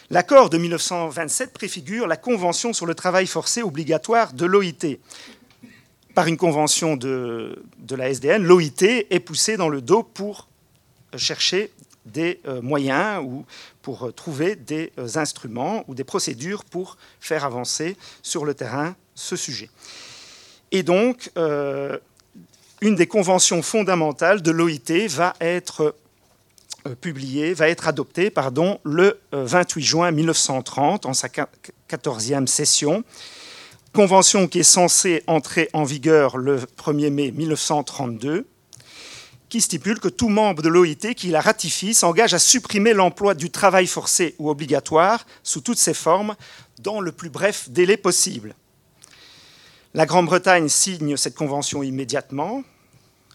L'accord 0.09 0.49
de 0.49 0.57
1927 0.57 1.51
préfigure 1.51 2.07
la 2.07 2.15
Convention 2.15 2.71
sur 2.71 2.85
le 2.85 2.95
travail 2.95 3.27
forcé 3.27 3.61
obligatoire 3.61 4.31
de 4.31 4.45
l'OIT, 4.45 4.99
par 6.17 6.25
une 6.25 6.35
convention 6.35 6.97
de, 6.97 7.61
la 7.91 8.09
SDN, 8.09 8.41
l'OIT 8.41 8.81
est 8.81 9.19
poussé 9.19 9.55
dans 9.55 9.69
le 9.69 9.81
dos 9.81 10.01
pour 10.01 10.47
chercher 11.15 11.69
des 12.07 12.39
euh, 12.47 12.59
moyens 12.59 13.23
ou 13.23 13.45
pour 13.83 14.11
trouver 14.15 14.55
des 14.55 14.91
euh, 14.97 15.07
instruments 15.13 15.83
ou 15.87 15.93
des 15.93 16.03
procédures 16.03 16.65
pour 16.65 16.97
faire 17.19 17.45
avancer 17.45 17.97
sur 18.23 18.45
le 18.45 18.55
terrain 18.55 18.95
ce 19.13 19.35
sujet. 19.35 19.69
Et 20.71 20.81
donc, 20.81 21.29
euh, 21.37 21.99
une 22.81 22.95
des 22.95 23.05
conventions 23.05 23.61
fondamentales 23.61 24.41
de 24.41 24.49
l'OIT 24.49 25.07
va 25.09 25.35
être 25.39 25.93
publiée, 26.99 27.53
va 27.53 27.69
être 27.69 27.87
adoptée 27.87 28.31
pardon, 28.31 28.79
le 28.83 29.19
28 29.33 29.83
juin 29.83 30.09
1930 30.09 31.05
en 31.05 31.13
sa 31.13 31.27
14e 31.27 32.47
session 32.47 33.03
convention 33.93 34.47
qui 34.47 34.59
est 34.59 34.63
censée 34.63 35.23
entrer 35.27 35.69
en 35.73 35.83
vigueur 35.83 36.37
le 36.37 36.57
1er 36.57 37.09
mai 37.09 37.31
1932, 37.31 38.47
qui 39.49 39.61
stipule 39.61 39.99
que 39.99 40.09
tout 40.09 40.29
membre 40.29 40.61
de 40.61 40.69
l'OIT 40.69 41.13
qui 41.15 41.29
la 41.29 41.41
ratifie 41.41 41.93
s'engage 41.93 42.33
à 42.33 42.39
supprimer 42.39 42.93
l'emploi 42.93 43.33
du 43.33 43.49
travail 43.49 43.87
forcé 43.87 44.35
ou 44.39 44.49
obligatoire 44.49 45.25
sous 45.43 45.61
toutes 45.61 45.77
ses 45.77 45.93
formes 45.93 46.35
dans 46.79 46.99
le 46.99 47.11
plus 47.11 47.29
bref 47.29 47.69
délai 47.69 47.97
possible. 47.97 48.55
La 49.93 50.05
Grande-Bretagne 50.05 50.67
signe 50.67 51.15
cette 51.17 51.35
convention 51.35 51.81
immédiatement, 51.81 52.63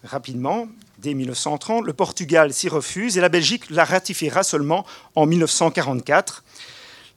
rapidement, 0.03 0.67
dès 0.99 1.13
1930. 1.13 1.85
Le 1.85 1.93
Portugal 1.93 2.53
s'y 2.53 2.69
refuse 2.69 3.17
et 3.17 3.21
la 3.21 3.29
Belgique 3.29 3.69
la 3.69 3.83
ratifiera 3.83 4.43
seulement 4.43 4.85
en 5.15 5.25
1944, 5.25 6.43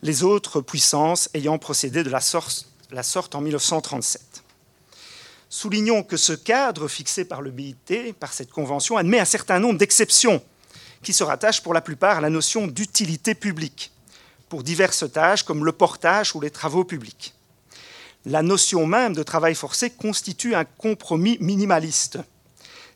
les 0.02 0.24
autres 0.24 0.60
puissances 0.60 1.28
ayant 1.34 1.58
procédé 1.58 2.02
de 2.02 2.10
la 2.10 2.20
sorte 2.20 2.66
la 2.90 3.02
sorte 3.02 3.34
en 3.34 3.40
1937. 3.40 4.42
Soulignons 5.48 6.02
que 6.02 6.16
ce 6.16 6.32
cadre 6.32 6.88
fixé 6.88 7.24
par 7.24 7.40
le 7.40 7.50
BIT, 7.50 8.14
par 8.18 8.32
cette 8.32 8.50
convention, 8.50 8.96
admet 8.96 9.20
un 9.20 9.24
certain 9.24 9.58
nombre 9.58 9.78
d'exceptions 9.78 10.42
qui 11.02 11.12
se 11.12 11.24
rattachent 11.24 11.62
pour 11.62 11.74
la 11.74 11.80
plupart 11.80 12.18
à 12.18 12.20
la 12.20 12.30
notion 12.30 12.66
d'utilité 12.66 13.34
publique, 13.34 13.92
pour 14.48 14.62
diverses 14.62 15.10
tâches 15.10 15.44
comme 15.44 15.64
le 15.64 15.72
portage 15.72 16.34
ou 16.34 16.40
les 16.40 16.50
travaux 16.50 16.84
publics. 16.84 17.34
La 18.24 18.42
notion 18.42 18.86
même 18.86 19.14
de 19.14 19.22
travail 19.22 19.54
forcé 19.54 19.90
constitue 19.90 20.56
un 20.56 20.64
compromis 20.64 21.38
minimaliste. 21.40 22.18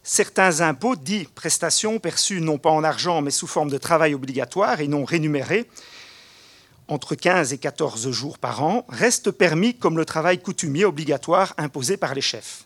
Certains 0.02 0.60
impôts, 0.60 0.96
dits 0.96 1.28
prestations 1.34 2.00
perçues 2.00 2.40
non 2.40 2.58
pas 2.58 2.70
en 2.70 2.82
argent 2.82 3.22
mais 3.22 3.30
sous 3.30 3.46
forme 3.46 3.70
de 3.70 3.78
travail 3.78 4.14
obligatoire 4.14 4.80
et 4.80 4.88
non 4.88 5.04
rémunéré, 5.04 5.68
entre 6.90 7.14
15 7.14 7.52
et 7.52 7.58
14 7.58 8.10
jours 8.10 8.38
par 8.38 8.62
an, 8.62 8.84
reste 8.88 9.30
permis 9.30 9.74
comme 9.74 9.96
le 9.96 10.04
travail 10.04 10.40
coutumier 10.40 10.84
obligatoire 10.84 11.54
imposé 11.56 11.96
par 11.96 12.14
les 12.14 12.20
chefs. 12.20 12.64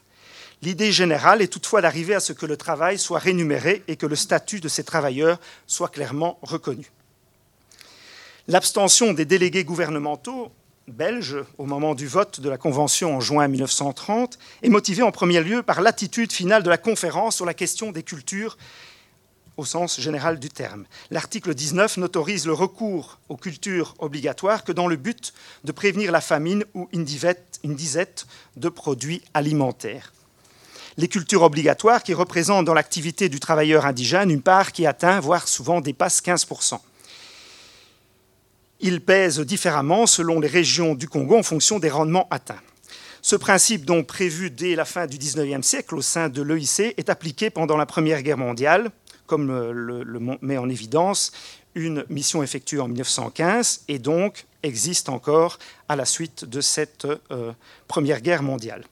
L'idée 0.63 0.93
générale 0.93 1.43
est 1.43 1.53
toutefois 1.53 1.83
d'arriver 1.83 2.15
à 2.15 2.21
ce 2.21 2.33
que 2.33 2.47
le 2.47 2.57
travail 2.57 2.99
soit 2.99 3.19
rémunéré 3.19 3.83
et 3.87 3.97
que 3.97 4.07
le 4.07 4.17
statut 4.17 4.61
de 4.61 4.69
ces 4.69 4.83
travailleurs 4.83 5.39
soit 5.67 5.91
clairement 5.91 6.39
reconnu. 6.43 6.91
L'abstention 8.49 9.13
des 9.13 9.27
délégués 9.27 9.65
gouvernementaux 9.65 10.51
belges 10.89 11.39
au 11.59 11.67
moment 11.67 11.95
du 11.95 12.07
vote 12.07 12.41
de 12.41 12.49
la 12.49 12.59
Convention 12.59 13.17
en 13.17 13.21
juin 13.21 13.49
1930 13.49 14.39
est 14.63 14.69
motivée 14.69 15.03
en 15.03 15.13
premier 15.13 15.43
lieu 15.43 15.63
par 15.63 15.83
l'attitude 15.83 16.33
finale 16.33 16.63
de 16.63 16.71
la 16.71 16.79
conférence 16.79 17.37
sur 17.37 17.47
la 17.47 17.55
question 17.55 17.93
des 17.93 18.03
cultures 18.03 18.57
au 19.57 19.65
sens 19.65 20.01
général 20.01 20.39
du 20.39 20.49
terme. 20.49 20.85
L'article 21.11 21.55
19 21.55 21.99
n'autorise 21.99 22.47
le 22.47 22.53
recours 22.53 23.19
aux 23.29 23.37
cultures 23.37 23.95
obligatoires 23.99 24.65
que 24.65 24.73
dans 24.73 24.87
le 24.87 24.97
but 24.97 25.33
de 25.65 25.73
prévenir 25.73 26.13
la 26.13 26.21
famine 26.21 26.65
ou 26.75 26.89
une 26.93 27.05
disette 27.05 28.27
de 28.57 28.69
produits 28.69 29.23
alimentaires. 29.33 30.13
Les 30.97 31.09
cultures 31.09 31.43
obligatoires 31.43 32.03
qui 32.03 32.15
représentent 32.15 32.67
dans 32.67 32.75
l'activité 32.75 33.29
du 33.29 33.41
travailleur 33.41 33.85
indigène 33.85 34.31
une 34.31 34.43
part 34.43 34.73
qui 34.73 34.87
atteint, 34.87 35.19
voire 35.19 35.49
souvent 35.49 35.81
dépasse 35.81 36.23
15%. 36.23 36.79
Ils 38.81 39.01
pèsent 39.01 39.41
différemment 39.41 40.07
selon 40.07 40.41
les 40.41 40.49
régions 40.49 40.95
du 40.95 41.09
Congo 41.09 41.39
en 41.39 41.43
fonction 41.43 41.79
des 41.79 41.91
rendements 41.91 42.29
atteints. 42.31 42.61
Ce 43.23 43.35
principe, 43.35 43.87
donc 43.87 44.07
prévu 44.07 44.51
dès 44.51 44.75
la 44.75 44.85
fin 44.85 45.07
du 45.07 45.17
XIXe 45.17 45.67
siècle 45.67 45.95
au 45.95 46.03
sein 46.03 46.29
de 46.29 46.43
l'EIC, 46.43 46.95
est 46.99 47.09
appliqué 47.09 47.49
pendant 47.49 47.79
la 47.79 47.87
Première 47.87 48.23
Guerre 48.23 48.37
mondiale 48.37 48.91
comme 49.27 49.49
le, 49.49 50.37
met 50.43 50.59
en 50.59 50.69
évidence 50.69 51.33
une 51.75 52.05
mission 52.09 52.43
effectuée 52.43 52.81
en 52.81 52.89
1915 52.89 53.83
et 53.89 53.99
donc 53.99 54.47
existe 54.63 55.09
encore 55.09 55.59
à 55.89 55.97
la 55.97 56.05
suite 56.05 56.45
de 56.45 56.61
cette 56.61 57.07
euh, 57.31 57.53
Première 57.89 58.21
Guerre 58.21 58.43
mondiale. 58.43 58.85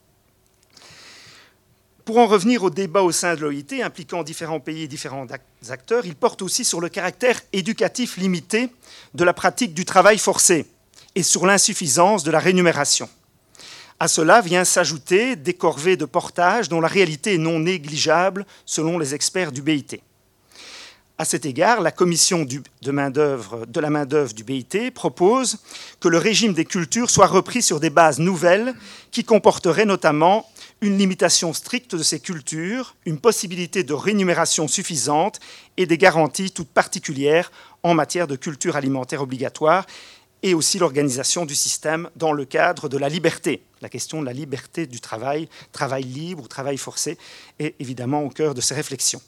Pour 2.04 2.18
en 2.18 2.26
revenir 2.26 2.64
au 2.64 2.70
débat 2.70 3.02
au 3.02 3.12
sein 3.12 3.36
de 3.36 3.40
l'OIT 3.40 3.80
impliquant 3.84 4.24
différents 4.24 4.58
pays 4.58 4.82
et 4.82 4.88
différents 4.88 5.26
acteurs, 5.70 6.04
il 6.04 6.16
porte 6.16 6.42
aussi 6.42 6.64
sur 6.64 6.80
le 6.80 6.88
caractère 6.88 7.40
éducatif 7.52 8.16
limité 8.16 8.70
de 9.14 9.22
la 9.22 9.32
pratique 9.32 9.72
du 9.72 9.84
travail 9.84 10.18
forcé 10.18 10.66
et 11.14 11.22
sur 11.22 11.46
l'insuffisance 11.46 12.24
de 12.24 12.32
la 12.32 12.40
rémunération. 12.40 13.08
À 14.00 14.08
cela 14.08 14.40
vient 14.40 14.64
s'ajouter 14.64 15.36
des 15.36 15.54
corvées 15.54 15.96
de 15.96 16.04
portage 16.04 16.68
dont 16.68 16.80
la 16.80 16.88
réalité 16.88 17.34
est 17.34 17.38
non 17.38 17.60
négligeable 17.60 18.46
selon 18.66 18.98
les 18.98 19.14
experts 19.14 19.52
du 19.52 19.62
BIT. 19.62 20.00
À 21.18 21.24
cet 21.24 21.44
égard, 21.44 21.82
la 21.82 21.92
commission 21.92 22.44
de, 22.44 22.62
la 22.86 22.92
main-d'œuvre 23.90 24.32
du 24.34 24.44
BIT 24.44 24.90
propose 24.94 25.58
que 26.00 26.08
le 26.08 26.18
régime 26.18 26.54
des 26.54 26.64
cultures 26.64 27.10
soit 27.10 27.26
repris 27.26 27.62
sur 27.62 27.80
des 27.80 27.90
bases 27.90 28.18
nouvelles 28.18 28.74
qui 29.10 29.22
comporteraient 29.22 29.84
notamment 29.84 30.48
une 30.80 30.98
limitation 30.98 31.52
stricte 31.52 31.94
de 31.94 32.02
ces 32.02 32.18
cultures, 32.18 32.96
une 33.04 33.20
possibilité 33.20 33.84
de 33.84 33.92
rémunération 33.92 34.66
suffisante 34.66 35.38
et 35.76 35.86
des 35.86 35.98
garanties 35.98 36.50
toutes 36.50 36.70
particulières 36.70 37.52
en 37.82 37.94
matière 37.94 38.26
de 38.26 38.34
culture 38.34 38.74
alimentaire 38.74 39.22
obligatoire 39.22 39.86
et 40.42 40.54
aussi 40.54 40.78
l'organisation 40.78 41.46
du 41.46 41.54
système 41.54 42.08
dans 42.16 42.32
le 42.32 42.44
cadre 42.44 42.88
de 42.88 42.98
la 42.98 43.08
liberté. 43.08 43.62
La 43.80 43.88
question 43.88 44.20
de 44.20 44.26
la 44.26 44.32
liberté 44.32 44.86
du 44.86 45.00
travail, 45.00 45.48
travail 45.70 46.02
libre 46.02 46.42
ou 46.42 46.48
travail 46.48 46.78
forcé, 46.78 47.16
est 47.60 47.76
évidemment 47.78 48.22
au 48.22 48.28
cœur 48.28 48.54
de 48.54 48.60
ces 48.60 48.74
réflexions. 48.74 49.22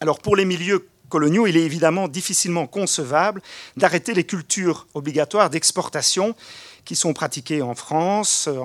Alors 0.00 0.18
pour 0.18 0.36
les 0.36 0.44
milieux 0.44 0.86
coloniaux, 1.08 1.46
il 1.46 1.56
est 1.56 1.62
évidemment 1.62 2.08
difficilement 2.08 2.66
concevable 2.66 3.42
d'arrêter 3.76 4.14
les 4.14 4.24
cultures 4.24 4.86
obligatoires 4.94 5.50
d'exportation 5.50 6.34
qui 6.84 6.96
sont 6.96 7.12
pratiquées 7.12 7.62
en 7.62 7.74
France, 7.74 8.48
euh, 8.48 8.62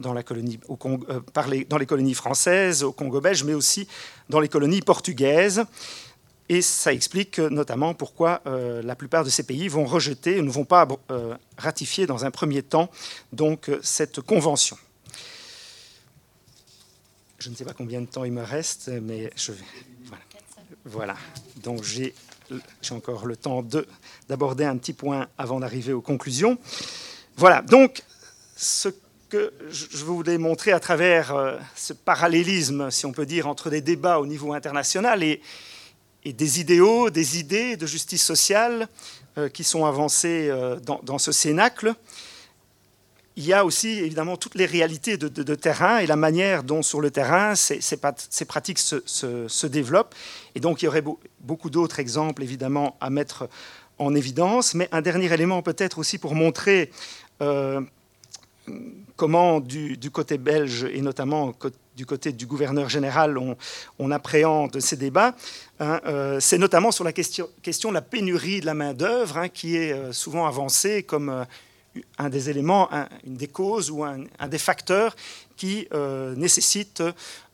dans 0.00 0.12
les 0.12 0.24
colonies 1.86 2.14
françaises, 2.14 2.82
au 2.82 2.92
Congo 2.92 3.20
belge, 3.20 3.44
mais 3.44 3.54
aussi 3.54 3.86
dans 4.28 4.40
les 4.40 4.48
colonies 4.48 4.82
portugaises. 4.82 5.64
Et 6.48 6.60
ça 6.60 6.92
explique 6.92 7.38
notamment 7.38 7.94
pourquoi 7.94 8.42
euh, 8.46 8.82
la 8.82 8.94
plupart 8.96 9.24
de 9.24 9.30
ces 9.30 9.44
pays 9.44 9.68
vont 9.68 9.86
rejeter, 9.86 10.42
ne 10.42 10.50
vont 10.50 10.66
pas 10.66 10.86
euh, 11.10 11.34
ratifier 11.56 12.06
dans 12.06 12.26
un 12.26 12.30
premier 12.30 12.62
temps 12.62 12.90
donc, 13.32 13.70
cette 13.82 14.20
convention. 14.20 14.76
Je 17.38 17.50
ne 17.50 17.54
sais 17.54 17.64
pas 17.64 17.72
combien 17.72 18.00
de 18.00 18.06
temps 18.06 18.24
il 18.24 18.32
me 18.32 18.42
reste, 18.42 18.90
mais 19.02 19.30
je 19.36 19.52
vais. 19.52 19.64
Voilà. 20.04 20.22
Donc 21.62 21.82
j'ai 21.82 22.14
encore 22.90 23.26
le 23.26 23.36
temps 23.36 23.64
d'aborder 24.28 24.64
un 24.64 24.76
petit 24.76 24.92
point 24.92 25.28
avant 25.38 25.60
d'arriver 25.60 25.92
aux 25.92 26.02
conclusions. 26.02 26.58
Voilà. 27.36 27.62
Donc 27.62 28.02
ce 28.56 28.88
que 29.28 29.52
je 29.70 30.04
voulais 30.04 30.38
montrer 30.38 30.72
à 30.72 30.80
travers 30.80 31.34
euh, 31.34 31.56
ce 31.74 31.92
parallélisme, 31.92 32.90
si 32.90 33.06
on 33.06 33.12
peut 33.12 33.26
dire, 33.26 33.48
entre 33.48 33.70
des 33.70 33.80
débats 33.80 34.20
au 34.20 34.26
niveau 34.26 34.52
international 34.52 35.22
et, 35.22 35.40
des 36.24 36.60
idéaux, 36.60 37.10
des 37.10 37.38
idées 37.38 37.76
de 37.76 37.86
justice 37.86 38.24
sociale 38.24 38.88
euh, 39.36 39.48
qui 39.48 39.64
sont 39.64 39.84
avancées 39.84 40.48
euh, 40.48 40.76
dans, 40.80 41.00
dans, 41.02 41.18
ce 41.18 41.32
cénacle, 41.32 41.94
il 43.36 43.44
y 43.44 43.52
a 43.52 43.64
aussi 43.64 43.88
évidemment 43.88 44.36
toutes 44.36 44.54
les 44.54 44.66
réalités 44.66 45.16
de, 45.16 45.54
terrain 45.54 45.98
et 45.98 46.06
la 46.06 46.16
manière 46.16 46.62
dont 46.62 46.82
sur 46.82 47.00
le 47.00 47.10
terrain 47.10 47.54
ces, 47.56 47.96
pratiques 48.46 48.78
se, 48.78 49.66
développent. 49.66 50.14
Et 50.54 50.60
donc 50.60 50.82
il 50.82 50.84
y 50.84 50.88
aurait 50.88 51.02
beaucoup 51.40 51.70
d'autres 51.70 51.98
exemples 51.98 52.42
évidemment 52.42 52.96
à 53.00 53.10
mettre 53.10 53.48
en 53.98 54.14
évidence. 54.14 54.74
Mais 54.74 54.88
un 54.92 55.02
dernier 55.02 55.32
élément 55.32 55.62
peut-être 55.62 55.98
aussi 55.98 56.18
pour 56.18 56.36
montrer 56.36 56.92
euh, 57.42 57.80
comment 59.16 59.58
du, 59.58 59.98
côté 60.12 60.38
belge 60.38 60.84
et 60.92 61.00
notamment 61.00 61.52
du 61.96 62.06
côté 62.06 62.32
du 62.32 62.46
gouverneur 62.46 62.88
général 62.88 63.36
on, 63.98 64.10
appréhende 64.12 64.78
ces 64.80 64.96
débats, 64.96 65.34
hein, 65.80 66.00
euh, 66.06 66.38
c'est 66.40 66.58
notamment 66.58 66.92
sur 66.92 67.04
la 67.04 67.12
question, 67.12 67.48
question, 67.62 67.90
de 67.90 67.94
la 67.94 68.02
pénurie 68.02 68.60
de 68.60 68.66
la 68.66 68.74
main-d'œuvre 68.74 69.38
hein, 69.38 69.48
qui 69.48 69.76
est 69.76 69.92
euh, 69.92 70.12
souvent 70.12 70.46
avancée 70.46 71.02
comme 71.02 71.44
un 72.18 72.28
des 72.28 72.50
éléments, 72.50 72.88
une 73.24 73.36
des 73.36 73.48
causes 73.48 73.90
ou 73.90 74.04
un, 74.04 74.26
des 74.48 74.58
facteurs 74.58 75.14
qui 75.56 75.86
euh, 75.92 76.34
nécessitent 76.34 77.02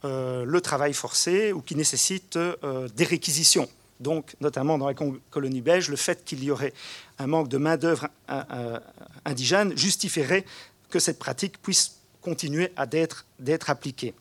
euh, 0.05 0.45
le 0.45 0.61
travail 0.61 0.95
forcé 0.95 1.53
ou 1.53 1.61
qui 1.61 1.77
nécessitent 1.77 2.37
euh, 2.37 2.89
des 2.95 3.05
réquisitions. 3.05 3.69
Donc, 4.01 4.35
notamment 4.41 4.79
dans 4.79 4.89
la 4.89 4.95
colonie 5.31 5.61
belge, 5.61 5.91
le 5.91 5.97
fait 5.97 6.25
qu'il 6.25 6.43
y 6.43 6.51
aurait 6.51 6.73
un 7.19 7.27
manque 7.27 7.49
de 7.49 7.59
main-d'œuvre 7.59 8.09
indigène 9.27 9.77
justifierait 9.77 10.47
que 10.89 10.99
cette 10.99 11.19
pratique 11.19 11.61
puisse 11.61 11.97
continuer 12.23 12.73
à 12.77 12.87
d'être 12.87 13.25
appliquée. 13.69 14.15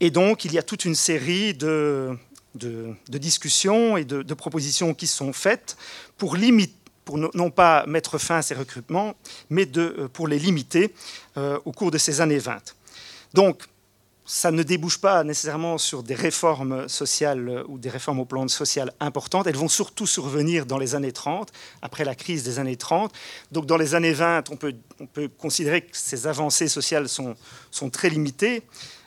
Et 0.00 0.10
donc, 0.10 0.46
il 0.46 0.52
y 0.54 0.58
a 0.58 0.62
toute 0.62 0.86
une 0.86 0.94
série 0.94 1.52
de, 1.52 2.16
discussions 3.08 3.98
et 3.98 4.04
de, 4.04 4.34
propositions 4.34 4.94
qui 4.94 5.06
sont 5.06 5.34
faites 5.34 5.76
pour 6.16 6.34
limiter 6.34 6.74
pour 7.04 7.18
non 7.18 7.50
pas 7.50 7.84
mettre 7.86 8.18
fin 8.18 8.38
à 8.38 8.42
ces 8.42 8.54
recrutements, 8.54 9.14
mais 9.50 9.66
de, 9.66 9.96
euh, 9.98 10.08
pour 10.08 10.28
les 10.28 10.38
limiter 10.38 10.94
euh, 11.36 11.58
au 11.64 11.72
cours 11.72 11.90
de 11.90 11.98
ces 11.98 12.20
années 12.20 12.38
20. 12.38 12.74
Donc, 13.34 13.62
ça 14.26 14.50
ne 14.50 14.62
débouche 14.62 14.98
pas 14.98 15.22
nécessairement 15.22 15.76
sur 15.76 16.02
des 16.02 16.14
réformes 16.14 16.88
sociales 16.88 17.46
euh, 17.46 17.64
ou 17.68 17.78
des 17.78 17.90
réformes 17.90 18.20
au 18.20 18.24
plan 18.24 18.48
social 18.48 18.90
importantes. 19.00 19.46
Elles 19.46 19.56
vont 19.56 19.68
surtout 19.68 20.06
survenir 20.06 20.64
dans 20.64 20.78
les 20.78 20.94
années 20.94 21.12
30, 21.12 21.52
après 21.82 22.04
la 22.04 22.14
crise 22.14 22.42
des 22.42 22.58
années 22.58 22.76
30. 22.76 23.12
Donc 23.52 23.66
dans 23.66 23.76
les 23.76 23.94
années 23.94 24.14
20, 24.14 24.50
on 24.50 24.56
peut, 24.56 24.74
on 24.98 25.06
peut 25.06 25.28
considérer 25.28 25.82
que 25.82 25.90
ces 25.92 26.26
avancées 26.26 26.68
sociales 26.68 27.08
sont, 27.08 27.34
sont 27.70 27.90
très 27.90 28.08
limitées, 28.08 28.62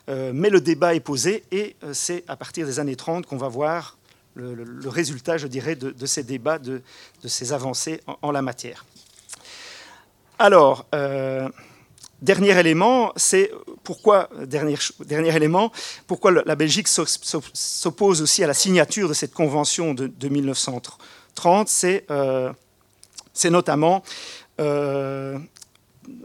mais 0.09 0.49
le 0.49 0.61
débat 0.61 0.95
est 0.95 1.01
posé 1.01 1.43
et 1.51 1.75
c'est 1.91 2.23
à 2.29 2.37
partir 2.37 2.65
des 2.65 2.79
années 2.79 2.95
30 2.95 3.25
qu'on 3.25 3.35
va 3.35 3.49
voir 3.49 3.97
le, 4.37 4.89
résultat, 4.89 5.37
je 5.37 5.47
dirais, 5.47 5.75
de, 5.75 6.05
ces 6.05 6.23
débats, 6.23 6.59
de, 6.59 6.81
ces 7.25 7.53
avancées 7.53 8.01
en, 8.21 8.31
la 8.31 8.41
matière. 8.41 8.85
Alors, 10.39 10.85
euh, 10.93 11.49
dernier 12.21 12.57
élément, 12.59 13.11
c'est 13.15 13.51
pourquoi, 13.83 14.29
la 16.45 16.55
Belgique 16.55 16.87
s'oppose 16.87 18.21
aussi 18.21 18.43
à 18.43 18.47
la 18.47 18.53
signature 18.53 19.09
de 19.09 19.13
cette 19.13 19.33
convention 19.33 19.93
de, 19.93 20.27
1930, 20.27 21.69
euh, 22.09 22.53
c'est 23.33 23.49
notamment 23.49 24.03
euh, 24.59 25.37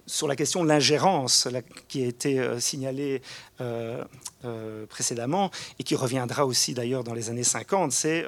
sur 0.07 0.29
la 0.29 0.37
question 0.37 0.63
de 0.63 0.69
l'ingérence 0.69 1.49
qui 1.89 2.03
a 2.03 2.07
été 2.07 2.39
euh, 2.39 2.61
signalée 2.61 3.23
euh, 3.61 4.03
euh, 4.45 4.87
précédemment 4.87 5.51
et 5.79 5.85
qui 5.85 5.95
reviendra 5.95 6.47
aussi 6.47 6.75
d'ailleurs 6.75 7.05
dans 7.05 7.15
les 7.15 7.31
années 7.31 7.45
50, 7.45 7.93
c'est 7.93 8.25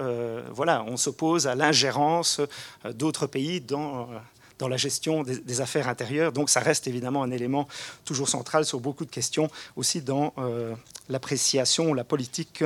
voilà, 0.52 0.84
on 0.86 0.96
s'oppose 0.96 1.46
à 1.46 1.54
l'ingérence 1.54 2.40
d'autres 2.94 3.26
pays 3.26 3.60
dans 3.60 4.08
dans 4.58 4.68
la 4.68 4.76
gestion 4.76 5.24
des, 5.24 5.60
affaires 5.60 5.88
intérieures. 5.88 6.30
Donc 6.30 6.48
ça 6.48 6.60
reste 6.60 6.86
évidemment 6.86 7.24
un 7.24 7.32
élément 7.32 7.66
toujours 8.04 8.28
central 8.28 8.64
sur 8.64 8.78
beaucoup 8.78 9.04
de 9.04 9.10
questions, 9.10 9.50
aussi 9.74 10.00
dans 10.00 10.32
l'appréciation, 11.08 11.92
la 11.92 12.04
politique 12.04 12.62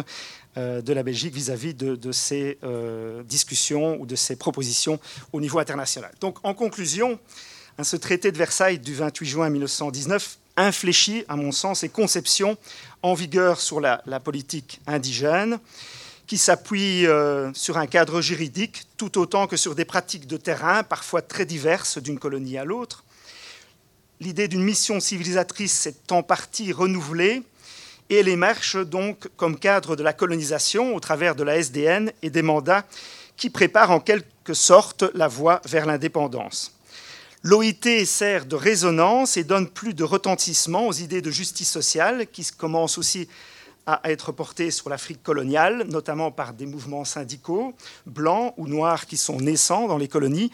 de 0.57 0.93
la 0.93 1.03
Belgique 1.03 1.33
vis-à-vis 1.33 1.73
de, 1.73 1.97
de, 1.97 2.13
ces 2.13 2.59
discussions 3.25 3.99
ou 4.01 4.05
de 4.05 4.17
ces 4.17 4.37
propositions 4.37 5.01
au 5.33 5.41
niveau 5.41 5.59
international. 5.59 6.13
Donc 6.21 6.37
en 6.43 6.53
conclusion, 6.53 7.19
ce 7.85 7.97
traité 7.97 8.33
de 8.33 8.39
Versailles 8.39 8.79
du 8.79 8.95
28 8.95 9.27
juin 9.27 9.51
1919 9.51 10.39
infléchit, 10.57 11.25
à 11.29 11.37
mon 11.37 11.53
sens, 11.53 11.83
les 11.83 11.89
conceptions 11.89 12.59
en 13.03 13.15
vigueur 13.15 13.61
sur 13.61 13.81
la, 13.81 13.99
politique 14.19 14.81
indigène, 14.87 15.61
qui 16.27 16.37
s'appuie 16.39 17.07
euh, 17.07 17.53
sur 17.55 17.79
un 17.79 17.87
cadre 17.87 18.21
juridique 18.21 18.83
tout 18.97 19.19
autant 19.19 19.47
que 19.47 19.57
sur 19.57 19.75
des 19.75 19.85
pratiques 19.85 20.27
de 20.27 20.37
terrain, 20.37 20.83
parfois 20.83 21.23
très 21.23 21.47
diverses 21.47 21.99
d'une 21.99 22.19
colonie 22.19 22.59
à 22.59 22.65
l'autre. 22.65 23.05
L'idée 24.21 24.49
d'une 24.49 24.65
mission 24.65 24.99
civilisatrice 24.99 25.73
s'est 25.73 25.95
en 26.11 26.25
partie 26.25 26.73
renouvelée 26.73 27.43
et 28.11 28.17
elle 28.17 28.29
émerge 28.29 28.85
donc 28.85 29.29
comme 29.37 29.59
cadre 29.59 29.95
de 29.95 30.03
la 30.03 30.13
colonisation 30.13 30.97
au 30.97 31.01
travers 31.01 31.37
de 31.37 31.45
la 31.45 31.57
SDN 31.57 32.11
et 32.23 32.31
des 32.31 32.43
mandats 32.43 32.85
qui 33.37 33.49
préparent 33.49 33.93
en 33.93 34.01
quelque 34.01 34.55
sorte 34.55 35.05
la 35.15 35.29
voie 35.29 35.61
vers 35.65 35.87
l'indépendance. 35.87 36.78
L'OIT 37.45 38.05
sert 38.05 38.47
de 38.47 38.57
résonance 38.57 39.37
et 39.37 39.45
donne 39.45 39.69
plus 39.69 39.95
de 39.95 40.03
retentissement 40.03 40.89
aux 40.89 40.93
idées 40.93 41.23
de 41.23 41.31
justice 41.31 41.71
sociale 41.71 42.27
qui 42.27 42.45
commencent 42.57 42.99
aussi 42.99 43.29
à 43.87 44.01
être 44.11 44.33
portées 44.33 44.73
sur 44.73 44.91
l'Afrique 44.91 45.23
coloniale, 45.23 45.87
notamment 45.89 46.33
par 46.33 46.53
des 46.53 46.67
mouvements 46.67 47.05
syndicaux, 47.05 47.75
blancs 48.07 48.55
ou 48.57 48.67
noirs 48.67 49.07
qui 49.07 49.17
sont 49.17 49.39
naissants 49.39 49.87
dans 49.87 49.99
les 49.99 50.09
colonies, 50.09 50.51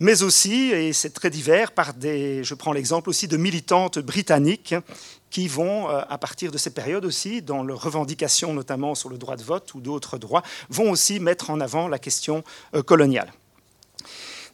mais 0.00 0.22
aussi, 0.22 0.70
et 0.70 0.92
c'est 0.92 1.10
très 1.10 1.30
divers, 1.30 1.72
par 1.72 1.94
des, 1.94 2.44
je 2.44 2.54
prends 2.54 2.72
l'exemple 2.72 3.08
aussi 3.08 3.26
de 3.26 3.36
militantes 3.36 3.98
britanniques 3.98 4.74
qui 5.30 5.48
vont, 5.48 5.90
euh, 5.90 6.02
à 6.08 6.18
partir 6.18 6.52
de 6.52 6.58
ces 6.58 6.70
périodes 6.70 7.04
aussi, 7.04 7.42
dans 7.42 7.64
leurs 7.64 7.82
revendications 7.82 8.52
notamment 8.52 8.94
sur 8.94 9.08
le 9.08 9.18
droit 9.18 9.36
de 9.36 9.42
vote 9.42 9.74
ou 9.74 9.80
d'autres 9.80 10.18
droits, 10.18 10.42
vont 10.68 10.90
aussi 10.90 11.20
mettre 11.20 11.50
en 11.50 11.60
avant 11.60 11.88
la 11.88 11.98
question 11.98 12.44
euh, 12.74 12.82
coloniale. 12.82 13.32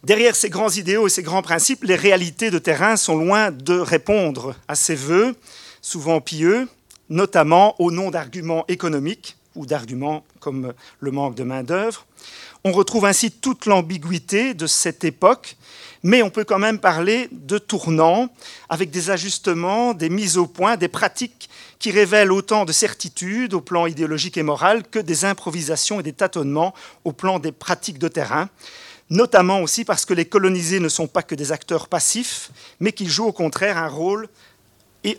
Derrière 0.05 0.35
ces 0.35 0.51
grands 0.51 0.69
idéaux 0.69 1.07
et 1.07 1.09
ces 1.09 1.23
grands 1.23 1.41
principes, 1.41 1.83
les 1.83 1.95
réalités 1.95 2.51
de 2.51 2.59
terrain 2.59 2.95
sont 2.95 3.17
loin 3.17 3.49
de 3.49 3.73
répondre 3.73 4.53
à 4.67 4.75
ces 4.75 4.93
vœux, 4.93 5.35
souvent 5.81 6.21
pieux, 6.21 6.67
notamment 7.09 7.73
au 7.81 7.89
nom 7.89 8.11
d'arguments 8.11 8.65
économiques 8.67 9.35
ou 9.55 9.65
d'arguments 9.65 10.23
comme 10.39 10.73
le 10.99 11.09
manque 11.09 11.33
de 11.33 11.41
main-d'œuvre. 11.41 12.05
On 12.63 12.71
retrouve 12.71 13.05
ainsi 13.05 13.31
toute 13.31 13.65
l'ambiguïté 13.65 14.53
de 14.53 14.67
cette 14.67 15.03
époque, 15.03 15.57
mais 16.03 16.21
on 16.21 16.29
peut 16.29 16.43
quand 16.43 16.59
même 16.59 16.77
parler 16.77 17.27
de 17.31 17.57
tournants 17.57 18.29
avec 18.69 18.91
des 18.91 19.09
ajustements, 19.09 19.95
des 19.95 20.09
mises 20.09 20.37
au 20.37 20.45
point, 20.45 20.77
des 20.77 20.87
pratiques 20.87 21.49
qui 21.79 21.89
révèlent 21.89 22.31
autant 22.31 22.65
de 22.65 22.71
certitudes 22.71 23.55
au 23.55 23.61
plan 23.61 23.87
idéologique 23.87 24.37
et 24.37 24.43
moral 24.43 24.83
que 24.83 24.99
des 24.99 25.25
improvisations 25.25 25.99
et 25.99 26.03
des 26.03 26.13
tâtonnements 26.13 26.75
au 27.05 27.11
plan 27.11 27.39
des 27.39 27.51
pratiques 27.51 27.97
de 27.97 28.07
terrain 28.07 28.49
notamment 29.09 29.61
aussi 29.61 29.85
parce 29.85 30.05
que 30.05 30.13
les 30.13 30.25
colonisés 30.25 30.79
ne 30.79 30.89
sont 30.89 31.07
pas 31.07 31.23
que 31.23 31.35
des 31.35 31.51
acteurs 31.51 31.87
passifs, 31.87 32.51
mais 32.79 32.91
qu'ils 32.91 33.09
jouent 33.09 33.27
au 33.27 33.33
contraire 33.33 33.77
un 33.77 33.87
rôle 33.87 34.27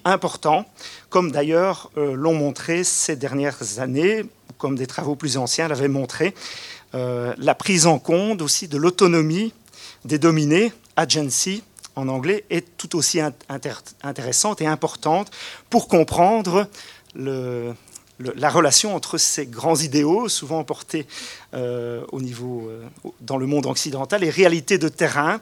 important, 0.05 0.67
comme 1.11 1.31
d'ailleurs 1.31 1.91
euh, 1.97 2.15
l'ont 2.15 2.35
montré 2.35 2.83
ces 2.83 3.17
dernières 3.17 3.79
années, 3.79 4.25
comme 4.59 4.77
des 4.77 4.87
travaux 4.87 5.15
plus 5.15 5.37
anciens 5.37 5.69
l'avaient 5.69 5.89
montré, 5.89 6.35
euh, 6.95 7.35
la 7.39 7.55
prise 7.55 7.87
en 7.87 7.99
compte 7.99 8.43
aussi 8.43 8.69
de 8.69 8.77
l'autonomie 8.77 9.53
des 10.05 10.19
dominés, 10.19 10.73
agency 10.97 11.63
en 11.95 12.09
anglais, 12.09 12.45
est 12.51 12.77
tout 12.77 12.97
aussi 12.97 13.21
intéressante 14.03 14.61
et 14.61 14.67
importante 14.67 15.31
pour 15.71 15.89
comprendre 15.89 16.69
le, 17.15 17.75
la 18.19 18.51
relation 18.51 18.95
entre 18.95 19.19
ces 19.19 19.47
grands 19.47 19.77
idéaux, 19.77 20.29
souvent 20.29 20.65
portés 20.65 21.07
euh, 21.55 22.03
au 22.13 22.21
niveau, 22.21 22.69
euh, 22.69 22.83
dans 23.21 23.37
le 23.37 23.47
monde 23.47 23.67
occidental, 23.67 24.25
et 24.25 24.31
réalités 24.31 24.79
de 24.79 24.89
terrain, 24.89 25.41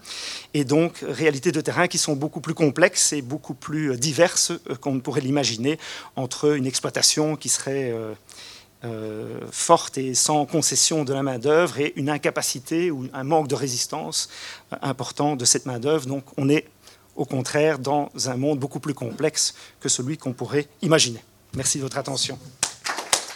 et 0.54 0.64
donc 0.64 1.04
réalités 1.06 1.52
de 1.52 1.60
terrain 1.60 1.86
qui 1.86 1.98
sont 1.98 2.14
beaucoup 2.14 2.40
plus 2.40 2.54
complexes 2.54 3.12
et 3.12 3.22
beaucoup 3.22 3.54
plus 3.54 3.96
diverses 3.96 4.52
qu'on 4.80 4.94
ne 4.94 5.00
pourrait 5.00 5.20
l'imaginer 5.20 5.78
entre 6.16 6.56
une 6.56 6.66
exploitation 6.66 7.36
qui 7.36 7.48
serait 7.48 7.94
forte 9.50 9.96
et 9.96 10.12
sans 10.14 10.44
concession 10.44 11.04
de 11.04 11.14
la 11.14 11.22
main-d'œuvre 11.22 11.80
et 11.80 11.94
une 11.96 12.10
incapacité 12.10 12.90
ou 12.90 13.08
un 13.14 13.24
manque 13.24 13.48
de 13.48 13.54
résistance 13.54 14.28
important 14.82 15.36
de 15.36 15.44
cette 15.46 15.64
main-d'œuvre. 15.64 16.06
Donc 16.06 16.24
on 16.36 16.50
est 16.50 16.66
au 17.16 17.24
contraire 17.24 17.78
dans 17.78 18.10
un 18.26 18.36
monde 18.36 18.58
beaucoup 18.58 18.80
plus 18.80 18.94
complexe 18.94 19.54
que 19.80 19.88
celui 19.88 20.18
qu'on 20.18 20.32
pourrait 20.32 20.68
imaginer. 20.82 21.22
Merci 21.54 21.78
de 21.78 21.82
votre 21.82 21.98
attention. 21.98 22.38